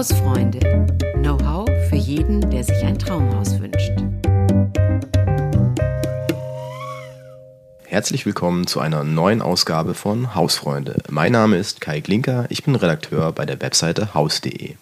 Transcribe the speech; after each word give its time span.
Hausfreunde. 0.00 0.60
Know-how 1.16 1.68
für 1.90 1.96
jeden, 1.96 2.48
der 2.50 2.64
sich 2.64 2.82
ein 2.84 2.98
Traumhaus 2.98 3.60
wünscht. 3.60 3.92
Herzlich 7.84 8.24
willkommen 8.24 8.66
zu 8.66 8.80
einer 8.80 9.04
neuen 9.04 9.42
Ausgabe 9.42 9.92
von 9.92 10.34
Hausfreunde. 10.34 11.02
Mein 11.10 11.32
Name 11.32 11.58
ist 11.58 11.82
Kai 11.82 12.00
Klinker, 12.00 12.46
ich 12.48 12.64
bin 12.64 12.76
Redakteur 12.76 13.30
bei 13.32 13.44
der 13.44 13.60
Webseite 13.60 14.14
haus.de. 14.14 14.76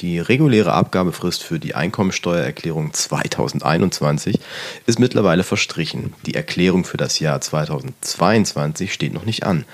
Die 0.00 0.18
reguläre 0.18 0.72
Abgabefrist 0.72 1.42
für 1.42 1.58
die 1.58 1.74
Einkommensteuererklärung 1.74 2.94
2021 2.94 4.38
ist 4.86 4.98
mittlerweile 4.98 5.42
verstrichen. 5.42 6.14
Die 6.26 6.34
Erklärung 6.34 6.84
für 6.84 6.98
das 6.98 7.18
Jahr 7.18 7.42
2022 7.42 8.92
steht 8.92 9.14
noch 9.14 9.24
nicht 9.24 9.44
an. 9.44 9.64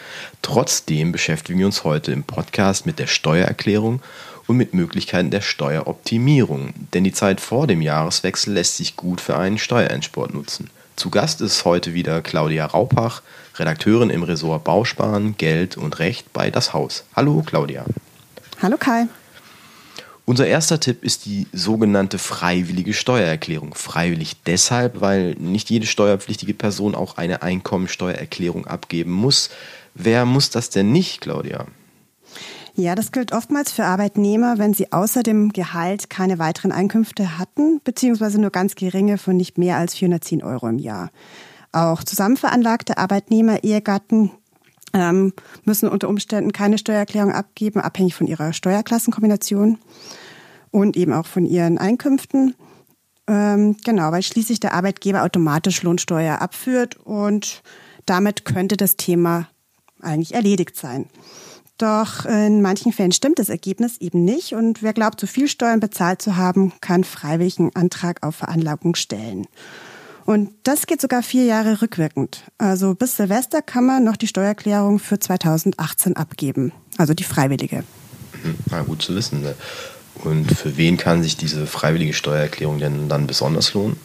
Trotzdem 0.41 1.11
beschäftigen 1.13 1.59
wir 1.59 1.67
uns 1.67 1.83
heute 1.83 2.13
im 2.13 2.23
Podcast 2.23 2.87
mit 2.87 3.01
der 3.01 3.09
Steuererklärung 3.09 4.01
und 4.47 4.57
mit 4.57 4.75
Möglichkeiten 4.75 5.31
der 5.31 5.41
Steueroptimierung, 5.41 6.75
denn 6.95 7.05
die 7.05 7.13
Zeit 7.13 7.41
vor 7.41 7.67
dem 7.67 7.83
Jahreswechsel 7.83 8.55
lässt 8.55 8.77
sich 8.77 8.97
gut 8.97 9.21
für 9.21 9.37
einen 9.37 9.59
Steuerentsport 9.59 10.35
nutzen. 10.35 10.71
Zu 10.97 11.11
Gast 11.11 11.41
ist 11.41 11.65
heute 11.65 11.95
wieder 11.95 12.21
Claudia 12.23 12.67
Raupach, 12.67 13.23
Redakteurin 13.57 14.11
im 14.11 14.23
Ressort 14.23 14.65
Bausparen, 14.65 15.37
Geld 15.37 15.77
und 15.77 15.99
Recht 15.99 16.33
bei 16.33 16.51
Das 16.51 16.73
Haus. 16.73 17.05
Hallo 17.17 17.43
Claudia. 17.45 17.85
Hallo 18.61 18.77
Kai. 18.77 19.07
Unser 20.25 20.47
erster 20.47 20.79
Tipp 20.79 21.03
ist 21.03 21.27
die 21.27 21.49
sogenannte 21.53 22.19
freiwillige 22.19 22.95
Steuererklärung. 22.95 23.75
Freiwillig 23.75 24.37
deshalb, 24.47 25.01
weil 25.01 25.35
nicht 25.35 25.69
jede 25.69 25.87
steuerpflichtige 25.87 26.55
Person 26.55 26.95
auch 26.95 27.17
eine 27.17 27.43
Einkommensteuererklärung 27.43 28.67
abgeben 28.67 29.11
muss. 29.11 29.51
Wer 29.95 30.25
muss 30.25 30.51
das 30.51 30.71
denn 30.71 30.93
nicht, 30.93 31.23
Claudia? 31.23 31.67
Ja, 32.75 32.95
das 32.95 33.13
gilt 33.13 33.33
oftmals 33.33 33.71
für 33.71 33.85
Arbeitnehmer, 33.85 34.59
wenn 34.59 34.73
sie 34.73 34.93
außer 34.93 35.23
dem 35.23 35.53
Gehalt 35.53 36.09
keine 36.09 36.39
weiteren 36.39 36.73
Einkünfte 36.73 37.39
hatten, 37.39 37.81
beziehungsweise 37.85 38.41
nur 38.41 38.51
ganz 38.51 38.75
geringe 38.75 39.19
von 39.19 39.37
nicht 39.37 39.59
mehr 39.59 39.77
als 39.77 39.95
410 39.95 40.43
Euro 40.43 40.69
im 40.69 40.79
Jahr. 40.79 41.11
Auch 41.73 42.03
zusammenveranlagte 42.03 42.97
Arbeitnehmer, 42.97 43.63
Ehegatten 43.63 44.31
ähm, 44.95 45.35
müssen 45.65 45.89
unter 45.89 46.09
Umständen 46.09 46.53
keine 46.53 46.79
Steuererklärung 46.79 47.33
abgeben, 47.33 47.81
abhängig 47.81 48.15
von 48.15 48.27
ihrer 48.27 48.55
Steuerklassenkombination 48.55 49.79
und 50.71 50.97
eben 50.97 51.13
auch 51.13 51.27
von 51.27 51.45
ihren 51.45 51.77
Einkünften. 51.77 52.55
Ähm, 53.27 53.77
genau, 53.85 54.13
weil 54.13 54.23
schließlich 54.23 54.61
der 54.61 54.75
Arbeitgeber 54.75 55.23
automatisch 55.23 55.83
Lohnsteuer 55.83 56.41
abführt 56.41 56.97
und 56.97 57.63
damit 58.07 58.45
könnte 58.45 58.77
das 58.77 58.97
Thema 58.97 59.49
eigentlich 60.01 60.35
erledigt 60.35 60.77
sein. 60.77 61.07
Doch 61.83 62.27
in 62.27 62.63
manchen 62.63 62.93
Fällen 62.93 63.11
stimmt 63.11 63.41
das 63.41 63.49
Ergebnis 63.49 63.97
eben 63.99 64.25
nicht 64.25 64.55
und 64.55 64.85
wer 64.85 64.93
glaubt, 64.93 65.19
zu 65.19 65.27
viel 65.27 65.49
Steuern 65.49 65.81
bezahlt 65.81 66.23
zu 66.23 66.37
haben, 66.37 66.73
kann 66.81 67.03
freiwillig 67.03 67.59
einen 67.59 67.75
Antrag 67.75 68.23
auf 68.23 68.37
Veranlagung 68.37 68.95
stellen. 68.95 69.49
Und 70.25 70.51
das 70.63 70.87
geht 70.87 71.01
sogar 71.01 71.25
vier 71.25 71.45
Jahre 71.45 71.83
rückwirkend. 71.83 72.45
Also 72.57 72.95
bis 72.95 73.17
Silvester 73.17 73.63
kann 73.63 73.85
man 73.85 74.05
noch 74.05 74.17
die 74.17 74.29
Steuererklärung 74.29 75.01
für 75.01 75.19
2018 75.19 76.17
abgeben. 76.17 76.71
Also 76.99 77.15
die 77.15 77.25
freiwillige. 77.25 77.83
Mhm. 78.45 78.55
Na, 78.71 78.83
gut 78.83 79.03
zu 79.03 79.17
wissen. 79.17 79.43
Ne? 79.43 79.57
Und 80.23 80.53
für 80.53 80.77
wen 80.77 80.97
kann 80.97 81.25
sich 81.25 81.37
diese 81.37 81.67
freiwillige 81.67 82.13
Steuererklärung 82.13 82.79
denn 82.79 83.09
dann 83.09 83.27
besonders 83.27 83.75
lohnen? 83.75 83.97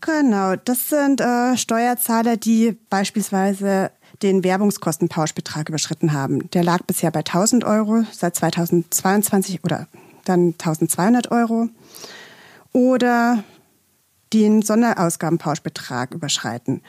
Genau, 0.00 0.56
das 0.56 0.88
sind 0.88 1.20
äh, 1.20 1.58
Steuerzahler, 1.58 2.38
die 2.38 2.78
beispielsweise 2.88 3.90
den 4.22 4.44
Werbungskostenpauschbetrag 4.44 5.68
überschritten 5.68 6.12
haben. 6.12 6.50
Der 6.50 6.62
lag 6.62 6.82
bisher 6.86 7.10
bei 7.10 7.20
1000 7.20 7.64
Euro, 7.64 8.04
seit 8.12 8.36
2022 8.36 9.64
oder 9.64 9.86
dann 10.24 10.54
1200 10.58 11.30
Euro. 11.30 11.68
Oder 12.72 13.42
den 14.32 14.62
Sonderausgabenpauschbetrag 14.62 16.14
überschreiten. 16.14 16.82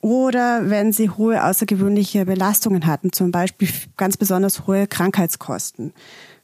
Oder 0.00 0.70
wenn 0.70 0.92
sie 0.92 1.10
hohe 1.10 1.44
außergewöhnliche 1.44 2.24
Belastungen 2.24 2.86
hatten, 2.86 3.12
zum 3.12 3.32
Beispiel 3.32 3.68
ganz 3.98 4.16
besonders 4.16 4.66
hohe 4.66 4.86
Krankheitskosten. 4.86 5.92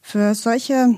Für 0.02 0.34
solche 0.34 0.96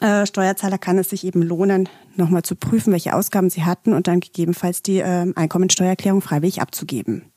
äh, 0.00 0.24
Steuerzahler 0.24 0.78
kann 0.78 0.96
es 0.96 1.10
sich 1.10 1.24
eben 1.24 1.42
lohnen, 1.42 1.88
nochmal 2.16 2.42
zu 2.42 2.56
prüfen, 2.56 2.92
welche 2.92 3.14
Ausgaben 3.14 3.50
sie 3.50 3.64
hatten 3.64 3.92
und 3.92 4.06
dann 4.08 4.20
gegebenenfalls 4.20 4.82
die 4.82 5.00
äh, 5.00 5.32
Einkommensteuererklärung 5.34 6.22
freiwillig 6.22 6.62
abzugeben. 6.62 7.31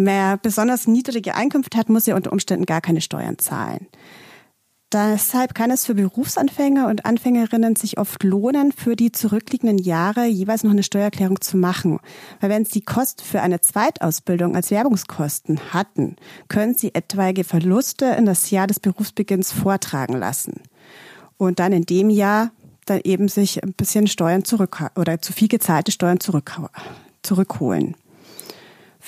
Wer 0.00 0.36
besonders 0.36 0.86
niedrige 0.86 1.34
Einkünfte 1.34 1.76
hat, 1.76 1.88
muss 1.88 2.06
ja 2.06 2.14
unter 2.14 2.30
Umständen 2.30 2.66
gar 2.66 2.80
keine 2.80 3.00
Steuern 3.00 3.36
zahlen. 3.36 3.88
Deshalb 4.92 5.56
kann 5.56 5.72
es 5.72 5.86
für 5.86 5.96
Berufsanfänger 5.96 6.86
und 6.86 7.04
Anfängerinnen 7.04 7.74
sich 7.74 7.98
oft 7.98 8.22
lohnen, 8.22 8.70
für 8.70 8.94
die 8.94 9.10
zurückliegenden 9.10 9.76
Jahre 9.76 10.26
jeweils 10.26 10.62
noch 10.62 10.70
eine 10.70 10.84
Steuererklärung 10.84 11.40
zu 11.40 11.56
machen. 11.56 11.98
Weil 12.38 12.48
wenn 12.48 12.64
Sie 12.64 12.80
Kosten 12.80 13.24
für 13.24 13.42
eine 13.42 13.60
Zweitausbildung 13.60 14.54
als 14.54 14.70
Werbungskosten 14.70 15.58
hatten, 15.72 16.14
können 16.46 16.76
Sie 16.76 16.94
etwaige 16.94 17.42
Verluste 17.42 18.04
in 18.04 18.24
das 18.24 18.52
Jahr 18.52 18.68
des 18.68 18.78
Berufsbeginns 18.78 19.50
vortragen 19.50 20.16
lassen. 20.16 20.62
Und 21.38 21.58
dann 21.58 21.72
in 21.72 21.86
dem 21.86 22.08
Jahr 22.08 22.52
dann 22.84 23.00
eben 23.02 23.26
sich 23.26 23.64
ein 23.64 23.72
bisschen 23.72 24.06
Steuern 24.06 24.44
zurück 24.44 24.92
oder 24.94 25.20
zu 25.20 25.32
viel 25.32 25.48
gezahlte 25.48 25.90
Steuern 25.90 26.20
zurück, 26.20 26.56
zurückholen. 27.22 27.96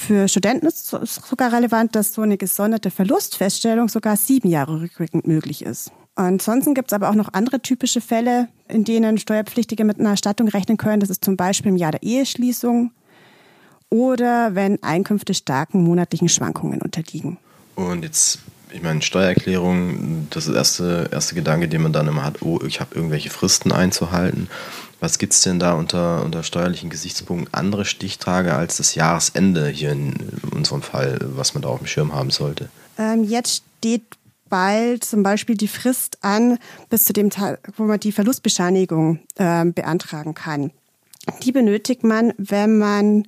Für 0.00 0.28
Studenten 0.28 0.66
ist 0.66 0.94
es 0.94 1.16
sogar 1.16 1.52
relevant, 1.52 1.94
dass 1.94 2.14
so 2.14 2.22
eine 2.22 2.38
gesonderte 2.38 2.90
Verlustfeststellung 2.90 3.90
sogar 3.90 4.16
sieben 4.16 4.48
Jahre 4.48 4.80
rückwirkend 4.80 5.26
möglich 5.26 5.62
ist. 5.62 5.92
Ansonsten 6.14 6.72
gibt 6.72 6.90
es 6.90 6.94
aber 6.94 7.10
auch 7.10 7.14
noch 7.14 7.34
andere 7.34 7.60
typische 7.60 8.00
Fälle, 8.00 8.48
in 8.66 8.84
denen 8.84 9.18
Steuerpflichtige 9.18 9.84
mit 9.84 10.00
einer 10.00 10.10
Erstattung 10.10 10.48
rechnen 10.48 10.78
können. 10.78 11.00
Das 11.00 11.10
ist 11.10 11.22
zum 11.22 11.36
Beispiel 11.36 11.70
im 11.70 11.76
Jahr 11.76 11.92
der 11.92 12.02
Eheschließung 12.02 12.92
oder 13.90 14.54
wenn 14.54 14.82
Einkünfte 14.82 15.34
starken 15.34 15.84
monatlichen 15.84 16.30
Schwankungen 16.30 16.80
unterliegen. 16.80 17.36
Und 17.74 18.02
jetzt, 18.02 18.38
ich 18.72 18.82
meine, 18.82 19.02
Steuererklärung, 19.02 20.28
das 20.30 20.46
ist 20.46 20.48
der 20.48 20.56
erste, 20.56 21.08
erste 21.12 21.34
Gedanke, 21.34 21.68
den 21.68 21.82
man 21.82 21.92
dann 21.92 22.08
immer 22.08 22.24
hat, 22.24 22.40
oh, 22.40 22.58
ich 22.66 22.80
habe 22.80 22.94
irgendwelche 22.94 23.28
Fristen 23.28 23.70
einzuhalten. 23.70 24.48
Was 25.00 25.18
gibt 25.18 25.32
es 25.32 25.40
denn 25.40 25.58
da 25.58 25.72
unter, 25.72 26.22
unter 26.24 26.42
steuerlichen 26.42 26.90
Gesichtspunkten 26.90 27.52
andere 27.52 27.86
Stichtage 27.86 28.54
als 28.54 28.76
das 28.76 28.94
Jahresende 28.94 29.68
hier 29.68 29.92
in 29.92 30.14
unserem 30.52 30.82
Fall, 30.82 31.18
was 31.22 31.54
man 31.54 31.62
da 31.62 31.70
auf 31.70 31.78
dem 31.78 31.86
Schirm 31.86 32.14
haben 32.14 32.30
sollte? 32.30 32.68
Ähm, 32.98 33.24
jetzt 33.24 33.62
steht 33.78 34.04
bald 34.50 35.04
zum 35.04 35.22
Beispiel 35.22 35.56
die 35.56 35.68
Frist 35.68 36.18
an, 36.22 36.58
bis 36.90 37.04
zu 37.04 37.14
dem 37.14 37.30
Tag, 37.30 37.60
wo 37.76 37.84
man 37.84 37.98
die 37.98 38.12
Verlustbescheinigung 38.12 39.20
äh, 39.36 39.64
beantragen 39.64 40.34
kann. 40.34 40.70
Die 41.42 41.52
benötigt 41.52 42.04
man, 42.04 42.34
wenn 42.36 42.78
man 42.78 43.26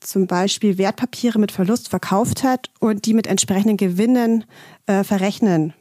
zum 0.00 0.26
Beispiel 0.26 0.78
Wertpapiere 0.78 1.38
mit 1.38 1.52
Verlust 1.52 1.88
verkauft 1.88 2.42
hat 2.42 2.70
und 2.80 3.06
die 3.06 3.14
mit 3.14 3.26
entsprechenden 3.26 3.76
Gewinnen 3.76 4.44
äh, 4.86 5.04
verrechnen 5.04 5.74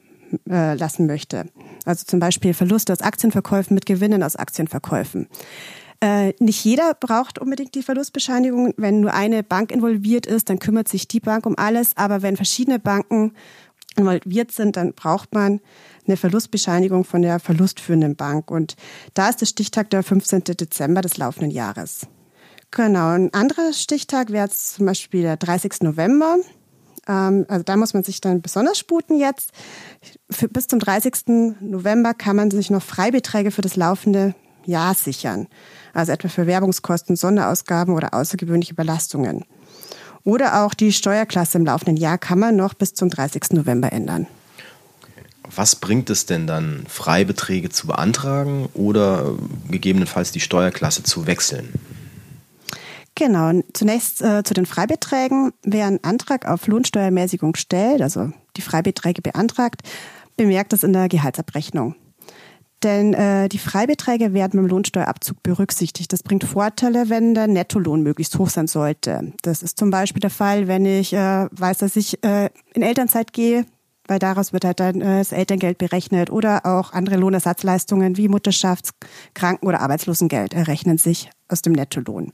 äh, 0.50 0.76
lassen 0.76 1.06
möchte. 1.06 1.46
Also 1.86 2.06
zum 2.06 2.20
Beispiel 2.20 2.54
Verluste 2.54 2.94
aus 2.94 3.02
Aktienverkäufen 3.02 3.76
mit 3.76 3.86
Gewinnen 3.86 4.24
aus 4.24 4.36
Aktienverkäufen. 4.36 5.28
Äh, 6.02 6.34
nicht 6.40 6.66
jeder 6.66 6.94
braucht 6.94 7.40
unbedingt 7.40 7.76
die 7.76 7.84
Verlustbescheinigung. 7.84 8.74
Wenn 8.76 9.00
nur 9.00 9.14
eine 9.14 9.42
Bank 9.42 9.72
involviert 9.72 10.26
ist, 10.26 10.50
dann 10.50 10.60
kümmert 10.60 10.90
sich 10.90 11.08
die 11.08 11.22
Bank 11.22 11.46
um 11.46 11.58
alles. 11.58 11.96
Aber 11.96 12.22
wenn 12.22 12.36
verschiedene 12.36 12.78
Banken 12.80 13.34
involviert 13.96 14.52
sind, 14.52 14.76
dann 14.76 14.94
braucht 14.94 15.34
man 15.34 15.62
eine 16.06 16.18
Verlustbescheinigung 16.18 17.06
von 17.06 17.22
der 17.22 17.40
verlustführenden 17.40 18.16
Bank. 18.16 18.52
Und 18.52 18.76
da 19.14 19.30
ist 19.30 19.40
der 19.40 19.46
Stichtag 19.46 19.90
der 19.92 20.04
15. 20.04 20.44
Dezember 20.44 21.02
des 21.02 21.18
laufenden 21.18 21.52
Jahres. 21.52 22.08
Genau, 22.72 23.10
ein 23.10 23.34
anderer 23.34 23.72
Stichtag 23.72 24.32
wäre 24.32 24.50
zum 24.50 24.88
Beispiel 24.88 25.22
der 25.22 25.38
30. 25.38 25.84
November. 25.84 26.38
Ähm, 27.08 27.46
also 27.48 27.64
da 27.64 27.78
muss 27.78 27.94
man 27.94 28.04
sich 28.04 28.22
dann 28.22 28.42
besonders 28.42 28.78
sputen 28.78 29.20
jetzt. 29.20 29.52
Für, 30.30 30.48
bis 30.48 30.68
zum 30.68 30.80
30. 30.80 31.60
November 31.62 32.14
kann 32.14 32.36
man 32.36 32.52
sich 32.52 32.70
noch 32.70 32.84
Freibeträge 32.84 33.52
für 33.52 33.62
das 33.62 33.76
laufende 33.76 34.36
Jahr 34.66 34.94
sichern. 34.94 35.48
Also 35.94 36.12
etwa 36.12 36.30
für 36.30 36.48
Werbungskosten, 36.48 37.16
Sonderausgaben 37.16 37.94
oder 37.94 38.14
außergewöhnliche 38.14 38.74
Belastungen. 38.74 39.46
Oder 40.24 40.64
auch 40.64 40.74
die 40.74 40.94
Steuerklasse 40.94 41.58
im 41.58 41.66
laufenden 41.66 41.98
Jahr 41.98 42.18
kann 42.18 42.40
man 42.40 42.56
noch 42.56 42.74
bis 42.74 42.94
zum 42.94 43.10
30. 43.10 43.52
November 43.52 43.92
ändern. 43.92 44.28
Was 45.56 45.76
bringt 45.76 46.10
es 46.10 46.26
denn 46.26 46.48
dann, 46.48 46.86
Freibeträge 46.88 47.70
zu 47.70 47.88
beantragen 47.88 48.70
oder 48.74 49.36
gegebenenfalls 49.70 50.32
die 50.32 50.40
Steuerklasse 50.40 51.04
zu 51.04 51.28
wechseln? 51.28 51.74
Genau, 53.16 53.62
zunächst 53.74 54.22
äh, 54.22 54.44
zu 54.44 54.54
den 54.54 54.66
Freibeträgen. 54.66 55.52
Wer 55.64 55.86
einen 55.86 56.04
Antrag 56.04 56.48
auf 56.48 56.68
Lohnsteuermäßigung 56.68 57.56
stellt, 57.56 58.02
also 58.02 58.32
die 58.58 58.62
Freibeträge 58.62 59.22
beantragt, 59.22 59.82
bemerkt 60.36 60.74
das 60.74 60.84
in 60.84 60.94
der 60.94 61.10
Gehaltsabrechnung. 61.10 61.96
Denn 62.84 63.14
äh, 63.14 63.48
die 63.48 63.60
Freibeträge 63.60 64.34
werden 64.34 64.60
beim 64.60 64.68
Lohnsteuerabzug 64.68 65.42
berücksichtigt. 65.42 66.12
Das 66.12 66.22
bringt 66.22 66.44
Vorteile, 66.44 67.10
wenn 67.10 67.34
der 67.34 67.48
Nettolohn 67.48 68.02
möglichst 68.02 68.38
hoch 68.38 68.50
sein 68.50 68.68
sollte. 68.68 69.32
Das 69.42 69.64
ist 69.64 69.78
zum 69.78 69.90
Beispiel 69.90 70.20
der 70.20 70.30
Fall, 70.30 70.68
wenn 70.68 70.86
ich 70.86 71.14
äh, 71.14 71.48
weiß, 71.52 71.78
dass 71.78 71.96
ich 71.96 72.22
äh, 72.24 72.50
in 72.74 72.82
Elternzeit 72.82 73.32
gehe, 73.32 73.66
weil 74.08 74.20
daraus 74.20 74.52
wird 74.52 74.66
halt 74.66 74.82
dann 74.82 75.00
äh, 75.00 75.20
das 75.20 75.32
Elterngeld 75.32 75.78
berechnet 75.78 76.30
oder 76.30 76.66
auch 76.66 76.92
andere 76.92 77.16
Lohnersatzleistungen 77.16 78.18
wie 78.18 78.28
Mutterschafts-, 78.28 78.92
Kranken- 79.34 79.68
oder 79.68 79.80
Arbeitslosengeld 79.80 80.54
errechnen 80.54 80.98
sich 80.98 81.30
aus 81.48 81.62
dem 81.62 81.74
Nettolohn. 81.74 82.34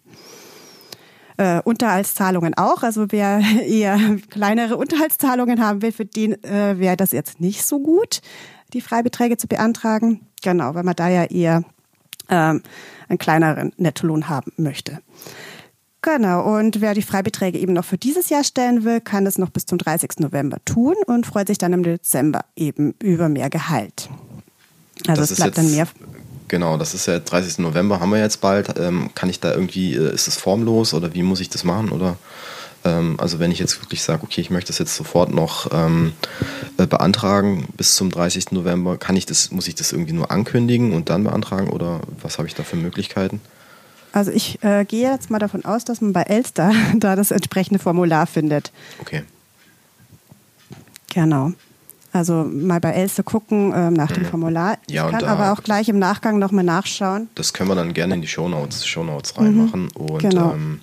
Äh, 1.40 1.62
Unterhaltszahlungen 1.64 2.54
auch, 2.56 2.84
also 2.84 3.06
wer 3.12 3.40
eher 3.66 3.98
kleinere 4.30 4.76
Unterhaltszahlungen 4.76 5.64
haben 5.64 5.82
will, 5.82 5.94
für 5.94 6.04
den 6.04 6.44
äh, 6.44 6.78
wäre 6.80 6.98
das 6.98 7.14
jetzt 7.14 7.40
nicht 7.40 7.64
so 7.64 7.80
gut, 7.80 8.20
die 8.74 8.82
Freibeträge 8.82 9.38
zu 9.38 9.48
beantragen. 9.48 10.28
Genau, 10.42 10.76
weil 10.76 10.84
man 10.84 10.98
da 10.98 11.08
ja 11.08 11.24
eher 11.24 11.64
ähm, 12.28 12.62
einen 13.08 13.20
kleineren 13.20 13.72
Nettolohn 13.78 14.28
haben 14.28 14.52
möchte. 14.58 15.00
Genau, 16.02 16.58
und 16.58 16.82
wer 16.82 16.94
die 16.94 17.02
Freibeträge 17.02 17.58
eben 17.58 17.72
noch 17.72 17.86
für 17.86 17.98
dieses 17.98 18.28
Jahr 18.28 18.44
stellen 18.44 18.84
will, 18.84 19.00
kann 19.00 19.26
es 19.26 19.38
noch 19.38 19.50
bis 19.50 19.66
zum 19.66 19.78
30. 19.78 20.20
November 20.20 20.58
tun 20.66 20.96
und 21.08 21.26
freut 21.26 21.48
sich 21.48 21.58
dann 21.58 21.72
im 21.72 21.84
Dezember 21.84 22.42
eben 22.58 22.96
über 23.02 23.30
mehr 23.30 23.50
Gehalt. 23.50 24.10
Also 25.08 25.22
Das 25.22 25.32
es 25.32 25.38
bleibt 25.38 25.58
dann 25.58 25.72
mehr. 25.72 25.88
Genau, 26.50 26.78
das 26.78 26.94
ist 26.94 27.06
ja 27.06 27.19
30. 27.19 27.60
November, 27.60 28.00
haben 28.00 28.10
wir 28.10 28.19
jetzt 28.19 28.42
bald. 28.42 28.78
Ähm, 28.78 29.12
kann 29.16 29.30
ich 29.30 29.40
da 29.40 29.54
irgendwie, 29.54 29.96
äh, 29.96 30.13
ist 30.13 30.28
es 30.28 30.36
formlos 30.36 30.94
oder 30.94 31.13
wie 31.13 31.24
muss 31.24 31.40
ich 31.40 31.50
das 31.50 31.63
machen? 31.63 31.92
Oder 31.92 32.18
ähm, 32.84 33.16
also 33.19 33.40
wenn 33.40 33.51
ich 33.51 33.60
jetzt 33.60 33.81
wirklich 33.81 34.01
sage, 34.01 34.24
okay, 34.24 34.42
ich 34.42 34.50
möchte 34.50 34.69
das 34.69 34.80
jetzt 34.80 34.96
sofort 34.96 35.34
noch 35.34 35.69
ähm, 35.72 36.13
äh, 36.78 36.88
beantragen 36.88 37.68
bis 37.78 37.96
zum 37.96 38.10
30. 38.10 38.51
November, 38.51 38.98
kann 38.98 39.16
ich 39.16 39.25
das, 39.25 39.51
muss 39.51 39.68
ich 39.68 39.75
das 39.75 39.92
irgendwie 39.92 40.13
nur 40.13 40.31
ankündigen 40.31 40.94
und 40.94 41.10
dann 41.10 41.24
beantragen 41.24 41.69
oder 41.69 42.01
was 42.22 42.40
habe 42.40 42.48
ich 42.48 42.56
da 42.56 42.63
für 42.63 42.78
Möglichkeiten? 42.78 43.42
Also 44.12 44.31
ich 44.31 44.63
äh, 44.63 44.86
gehe 44.86 45.12
jetzt 45.12 45.30
mal 45.30 45.40
davon 45.40 45.66
aus, 45.66 45.86
dass 45.86 46.02
man 46.02 46.13
bei 46.13 46.24
Elster 46.24 46.74
da 46.95 47.16
das 47.16 47.31
entsprechende 47.31 47.80
Formular 47.80 48.25
findet. 48.25 48.72
Okay. 49.00 49.24
Genau. 51.13 51.54
Also 52.19 52.44
mal 52.44 52.81
bei 52.81 52.92
Elster 52.92 53.24
gucken 53.24 53.71
ähm, 53.74 53.94
nach 53.94 54.12
dem 54.12 54.25
Formular. 54.25 54.71
Mhm. 54.71 54.94
Ja, 54.94 55.07
ich 55.07 55.13
und 55.13 55.19
kann 55.21 55.30
aber 55.30 55.54
auch 55.54 55.63
gleich 55.63 55.88
im 55.88 56.00
Nachgang 56.00 56.38
nochmal 56.38 56.66
nachschauen. 56.66 57.30
Das 57.36 57.54
können 57.54 57.69
wir 57.69 57.75
dann 57.75 57.94
gerne 57.94 58.16
in 58.16 58.21
die 58.21 58.27
Shownotes, 58.27 58.86
Shownotes 58.86 59.38
reinmachen. 59.38 59.88
Und 59.92 60.19
genau. 60.19 60.51
ähm, 60.51 60.81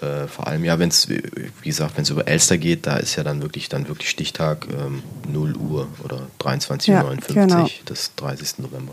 äh, 0.00 0.28
vor 0.28 0.46
allem, 0.46 0.64
ja, 0.64 0.78
wenn 0.78 0.90
es, 0.90 1.08
wie 1.08 1.50
gesagt, 1.64 1.96
wenn 1.96 2.04
es 2.04 2.10
über 2.10 2.28
Elster 2.28 2.56
geht, 2.56 2.86
da 2.86 2.98
ist 2.98 3.16
ja 3.16 3.24
dann 3.24 3.42
wirklich 3.42 3.68
dann 3.68 3.88
wirklich 3.88 4.08
Stichtag 4.10 4.68
ähm, 4.70 5.02
0 5.32 5.56
Uhr 5.56 5.88
oder 6.04 6.20
23.59 6.38 6.90
Ja, 6.92 7.04
Uhr 7.04 7.16
genau. 7.16 7.68
des 7.88 8.14
30. 8.14 8.60
November. 8.60 8.92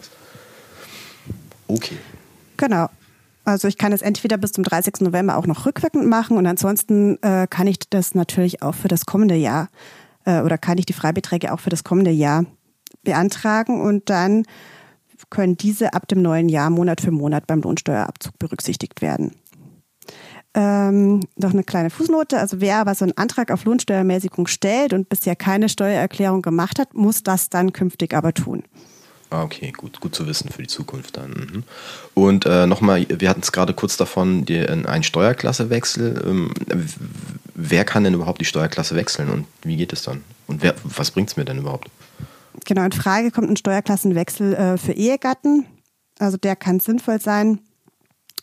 Okay. 1.67 1.97
Genau. 2.57 2.89
Also 3.45 3.67
ich 3.67 3.77
kann 3.77 3.93
es 3.93 4.01
entweder 4.01 4.37
bis 4.37 4.51
zum 4.51 4.63
30. 4.63 5.01
November 5.01 5.37
auch 5.37 5.45
noch 5.45 5.67
rückwirkend 5.67 6.07
machen 6.07 6.37
und 6.37 6.47
ansonsten 6.47 7.21
äh, 7.21 7.45
kann 7.47 7.67
ich 7.67 7.77
das 7.87 8.15
natürlich 8.15 8.63
auch 8.63 8.73
für 8.73 8.87
das 8.87 9.05
kommende 9.05 9.35
Jahr 9.35 9.69
äh, 10.25 10.41
oder 10.41 10.57
kann 10.57 10.77
ich 10.77 10.85
die 10.85 10.93
Freibeträge 10.93 11.53
auch 11.53 11.59
für 11.59 11.69
das 11.69 11.83
kommende 11.83 12.11
Jahr 12.11 12.45
beantragen 13.03 13.81
und 13.81 14.09
dann 14.09 14.43
können 15.29 15.55
diese 15.55 15.93
ab 15.93 16.07
dem 16.07 16.21
neuen 16.21 16.49
Jahr 16.49 16.69
Monat 16.69 17.01
für 17.01 17.11
Monat 17.11 17.47
beim 17.47 17.61
Lohnsteuerabzug 17.61 18.37
berücksichtigt 18.39 19.01
werden. 19.01 19.35
Ähm, 20.53 21.21
noch 21.37 21.53
eine 21.53 21.63
kleine 21.63 21.89
Fußnote. 21.89 22.37
Also 22.37 22.59
wer 22.59 22.77
aber 22.77 22.93
so 22.95 23.05
einen 23.05 23.15
Antrag 23.17 23.51
auf 23.51 23.63
Lohnsteuermäßigung 23.63 24.47
stellt 24.47 24.91
und 24.91 25.07
bisher 25.07 25.35
keine 25.35 25.69
Steuererklärung 25.69 26.41
gemacht 26.41 26.77
hat, 26.77 26.93
muss 26.93 27.23
das 27.23 27.49
dann 27.49 27.71
künftig 27.71 28.13
aber 28.13 28.33
tun. 28.33 28.63
Ah, 29.29 29.43
okay, 29.43 29.71
gut, 29.71 30.01
gut 30.01 30.13
zu 30.13 30.27
wissen 30.27 30.49
für 30.49 30.61
die 30.61 30.67
Zukunft 30.67 31.15
dann. 31.15 31.31
Mhm. 31.31 31.63
Und 32.13 32.45
äh, 32.45 32.67
nochmal, 32.67 33.05
wir 33.07 33.29
hatten 33.29 33.39
es 33.39 33.53
gerade 33.53 33.73
kurz 33.73 33.95
davon, 33.95 34.43
die, 34.43 34.59
ein 34.59 35.03
Steuerklassewechsel. 35.03 36.21
Ähm, 36.27 36.53
wer 37.69 37.85
kann 37.85 38.03
denn 38.03 38.13
überhaupt 38.13 38.41
die 38.41 38.45
Steuerklasse 38.45 38.95
wechseln 38.95 39.29
und 39.29 39.45
wie 39.63 39.77
geht 39.77 39.93
es 39.93 40.03
dann? 40.03 40.23
Und 40.47 40.61
wer, 40.61 40.75
was 40.83 41.11
bringt 41.11 41.29
es 41.29 41.37
mir 41.37 41.45
denn 41.45 41.59
überhaupt? 41.59 41.89
Genau, 42.65 42.83
in 42.83 42.91
Frage 42.91 43.31
kommt 43.31 43.49
ein 43.49 43.57
Steuerklassenwechsel 43.57 44.53
äh, 44.53 44.77
für 44.77 44.93
Ehegatten. 44.93 45.65
Also 46.19 46.37
der 46.37 46.55
kann 46.55 46.79
sinnvoll 46.79 47.21
sein. 47.21 47.59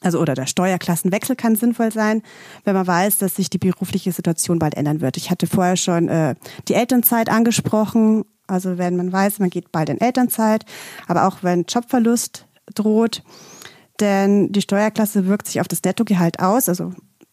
Also 0.00 0.20
oder 0.20 0.34
der 0.34 0.46
Steuerklassenwechsel 0.46 1.34
kann 1.34 1.56
sinnvoll 1.56 1.92
sein, 1.92 2.22
wenn 2.64 2.74
man 2.74 2.86
weiß, 2.86 3.18
dass 3.18 3.34
sich 3.34 3.50
die 3.50 3.58
berufliche 3.58 4.12
Situation 4.12 4.58
bald 4.58 4.76
ändern 4.76 5.00
wird. 5.00 5.16
Ich 5.16 5.30
hatte 5.30 5.46
vorher 5.46 5.76
schon 5.76 6.08
äh, 6.08 6.36
die 6.68 6.74
Elternzeit 6.74 7.28
angesprochen. 7.28 8.24
Also 8.46 8.78
wenn 8.78 8.96
man 8.96 9.12
weiß, 9.12 9.40
man 9.40 9.50
geht 9.50 9.72
bald 9.72 9.88
in 9.88 10.00
Elternzeit, 10.00 10.64
aber 11.06 11.26
auch 11.26 11.42
wenn 11.42 11.64
Jobverlust 11.64 12.46
droht, 12.74 13.22
denn 14.00 14.52
die 14.52 14.62
Steuerklasse 14.62 15.26
wirkt 15.26 15.48
sich 15.48 15.60
auf 15.60 15.68
das 15.68 15.82
Nettogehalt 15.82 16.38
aus. 16.38 16.68
Also 16.68 16.92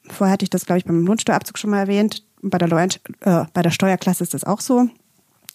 vorher 0.09 0.33
hatte 0.33 0.43
ich 0.43 0.49
das, 0.49 0.65
glaube 0.65 0.79
ich, 0.79 0.85
beim 0.85 1.05
Lohnsteuerabzug 1.05 1.57
schon 1.57 1.69
mal 1.69 1.79
erwähnt. 1.79 2.23
Bei 2.41 2.57
der, 2.57 2.67
Loin 2.67 2.89
äh, 3.21 3.45
bei 3.53 3.61
der 3.61 3.71
Steuerklasse 3.71 4.23
ist 4.23 4.33
das 4.33 4.43
auch 4.43 4.61
so. 4.61 4.87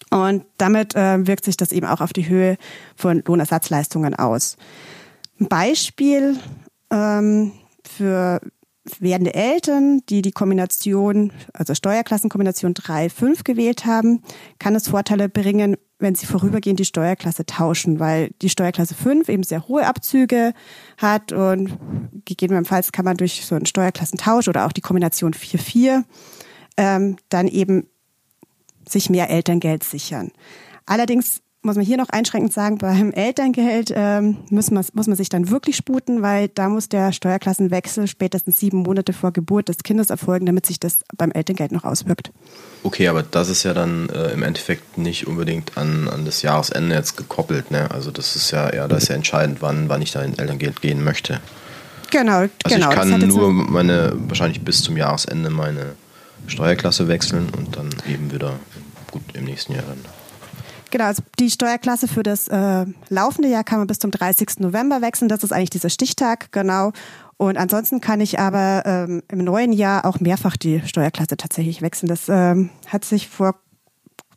Und 0.09 0.45
damit 0.57 0.95
äh, 0.95 1.25
wirkt 1.25 1.45
sich 1.45 1.57
das 1.57 1.71
eben 1.71 1.85
auch 1.87 2.01
auf 2.01 2.11
die 2.11 2.27
Höhe 2.27 2.57
von 2.95 3.23
Lohnersatzleistungen 3.25 4.13
aus. 4.15 4.57
Ein 5.39 5.47
Beispiel 5.47 6.37
ähm, 6.91 7.53
für 7.83 8.41
werdende 8.99 9.33
Eltern, 9.33 10.01
die 10.09 10.21
die 10.21 10.31
Kombination, 10.31 11.31
also 11.53 11.75
Steuerklassenkombination 11.75 12.73
3, 12.73 13.09
5 13.09 13.43
gewählt 13.43 13.85
haben, 13.85 14.23
kann 14.59 14.75
es 14.75 14.89
Vorteile 14.89 15.29
bringen, 15.29 15.77
wenn 16.01 16.15
sie 16.15 16.25
vorübergehend 16.25 16.79
die 16.79 16.85
Steuerklasse 16.85 17.45
tauschen, 17.45 17.99
weil 17.99 18.31
die 18.41 18.49
Steuerklasse 18.49 18.95
5 18.95 19.29
eben 19.29 19.43
sehr 19.43 19.67
hohe 19.67 19.85
Abzüge 19.85 20.53
hat 20.97 21.31
und 21.31 21.77
gegebenenfalls 22.25 22.91
kann 22.91 23.05
man 23.05 23.17
durch 23.17 23.45
so 23.45 23.55
einen 23.55 23.65
Steuerklassentausch 23.65 24.47
oder 24.47 24.65
auch 24.65 24.71
die 24.71 24.81
Kombination 24.81 25.33
4-4 25.33 26.03
ähm, 26.77 27.17
dann 27.29 27.47
eben 27.47 27.87
sich 28.87 29.09
mehr 29.09 29.29
Elterngeld 29.29 29.83
sichern. 29.83 30.31
Allerdings 30.85 31.41
muss 31.63 31.75
man 31.75 31.85
hier 31.85 31.97
noch 31.97 32.09
einschränkend 32.09 32.53
sagen, 32.53 32.79
beim 32.79 33.11
Elterngeld 33.11 33.93
ähm, 33.95 34.37
muss, 34.49 34.71
man, 34.71 34.83
muss 34.93 35.07
man 35.07 35.15
sich 35.15 35.29
dann 35.29 35.49
wirklich 35.49 35.75
sputen, 35.75 36.21
weil 36.21 36.47
da 36.47 36.69
muss 36.69 36.89
der 36.89 37.11
Steuerklassenwechsel 37.11 38.07
spätestens 38.07 38.59
sieben 38.59 38.79
Monate 38.79 39.13
vor 39.13 39.31
Geburt 39.31 39.69
des 39.69 39.77
Kindes 39.79 40.09
erfolgen, 40.09 40.47
damit 40.47 40.65
sich 40.65 40.79
das 40.79 40.99
beim 41.15 41.31
Elterngeld 41.31 41.71
noch 41.71 41.83
auswirkt. 41.83 42.31
Okay, 42.83 43.07
aber 43.07 43.21
das 43.21 43.49
ist 43.49 43.63
ja 43.63 43.73
dann 43.73 44.09
äh, 44.09 44.31
im 44.31 44.41
Endeffekt 44.41 44.97
nicht 44.97 45.27
unbedingt 45.27 45.77
an, 45.77 46.07
an 46.07 46.25
das 46.25 46.41
Jahresende 46.41 46.95
jetzt 46.95 47.15
gekoppelt. 47.15 47.69
Ne? 47.69 47.91
Also 47.91 48.09
das 48.09 48.35
ist 48.35 48.49
ja, 48.49 48.73
ja, 48.73 48.87
das 48.87 49.03
ist 49.03 49.09
ja 49.09 49.15
entscheidend, 49.15 49.61
wann, 49.61 49.87
wann 49.87 50.01
ich 50.01 50.11
da 50.11 50.23
in 50.23 50.37
Elterngeld 50.37 50.81
gehen 50.81 51.03
möchte. 51.03 51.41
Genau, 52.09 52.39
Also 52.39 52.75
genau. 52.75 52.89
ich 52.89 52.95
kann 52.95 53.27
nur 53.27 53.53
meine, 53.53 54.13
wahrscheinlich 54.27 54.61
bis 54.61 54.81
zum 54.81 54.97
Jahresende 54.97 55.49
meine 55.49 55.93
Steuerklasse 56.47 57.07
wechseln 57.07 57.49
und 57.55 57.77
dann 57.77 57.89
eben 58.09 58.33
wieder 58.33 58.59
gut 59.11 59.23
im 59.33 59.45
nächsten 59.45 59.73
Jahr 59.73 59.83
dann. 59.87 60.20
Genau, 60.91 61.05
also 61.05 61.23
die 61.39 61.49
Steuerklasse 61.49 62.07
für 62.07 62.21
das 62.21 62.47
äh, 62.49 62.85
laufende 63.09 63.47
Jahr 63.49 63.63
kann 63.63 63.79
man 63.79 63.87
bis 63.87 63.99
zum 63.99 64.11
30. 64.11 64.59
November 64.59 65.01
wechseln. 65.01 65.29
Das 65.29 65.43
ist 65.43 65.51
eigentlich 65.51 65.69
dieser 65.69 65.89
Stichtag, 65.89 66.51
genau. 66.51 66.91
Und 67.37 67.57
ansonsten 67.57 68.01
kann 68.01 68.21
ich 68.21 68.39
aber 68.39 68.83
ähm, 68.85 69.23
im 69.29 69.39
neuen 69.39 69.71
Jahr 69.71 70.05
auch 70.05 70.19
mehrfach 70.19 70.57
die 70.57 70.81
Steuerklasse 70.85 71.37
tatsächlich 71.37 71.81
wechseln. 71.81 72.07
Das 72.07 72.29
ähm, 72.29 72.69
hat 72.87 73.03
sich 73.05 73.29
vor 73.29 73.55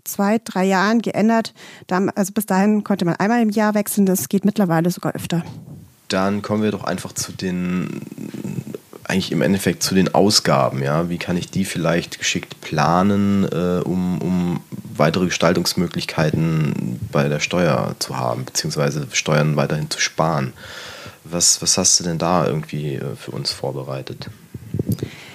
zwei, 0.04 0.38
drei 0.42 0.64
Jahren 0.64 1.02
geändert. 1.02 1.52
Da, 1.86 2.06
also 2.14 2.32
bis 2.32 2.46
dahin 2.46 2.84
konnte 2.84 3.04
man 3.04 3.16
einmal 3.16 3.42
im 3.42 3.50
Jahr 3.50 3.74
wechseln. 3.74 4.06
Das 4.06 4.28
geht 4.28 4.44
mittlerweile 4.44 4.90
sogar 4.90 5.14
öfter. 5.14 5.42
Dann 6.08 6.42
kommen 6.42 6.62
wir 6.62 6.70
doch 6.70 6.84
einfach 6.84 7.12
zu 7.12 7.32
den, 7.32 8.00
eigentlich 9.04 9.32
im 9.32 9.42
Endeffekt 9.42 9.82
zu 9.82 9.94
den 9.94 10.14
Ausgaben. 10.14 10.82
Ja? 10.82 11.08
Wie 11.08 11.18
kann 11.18 11.36
ich 11.36 11.50
die 11.50 11.64
vielleicht 11.64 12.18
geschickt 12.18 12.60
planen, 12.60 13.44
äh, 13.44 13.80
um, 13.84 14.20
um 14.20 14.60
weitere 14.96 15.26
Gestaltungsmöglichkeiten 15.26 17.00
bei 17.12 17.28
der 17.28 17.40
Steuer 17.40 17.94
zu 17.98 18.16
haben, 18.16 18.44
beziehungsweise 18.44 19.06
Steuern 19.12 19.56
weiterhin 19.56 19.90
zu 19.90 20.00
sparen? 20.00 20.52
Was, 21.24 21.62
was 21.62 21.78
hast 21.78 21.98
du 22.00 22.04
denn 22.04 22.18
da 22.18 22.46
irgendwie 22.46 22.94
äh, 22.94 23.16
für 23.16 23.30
uns 23.30 23.52
vorbereitet? 23.52 24.28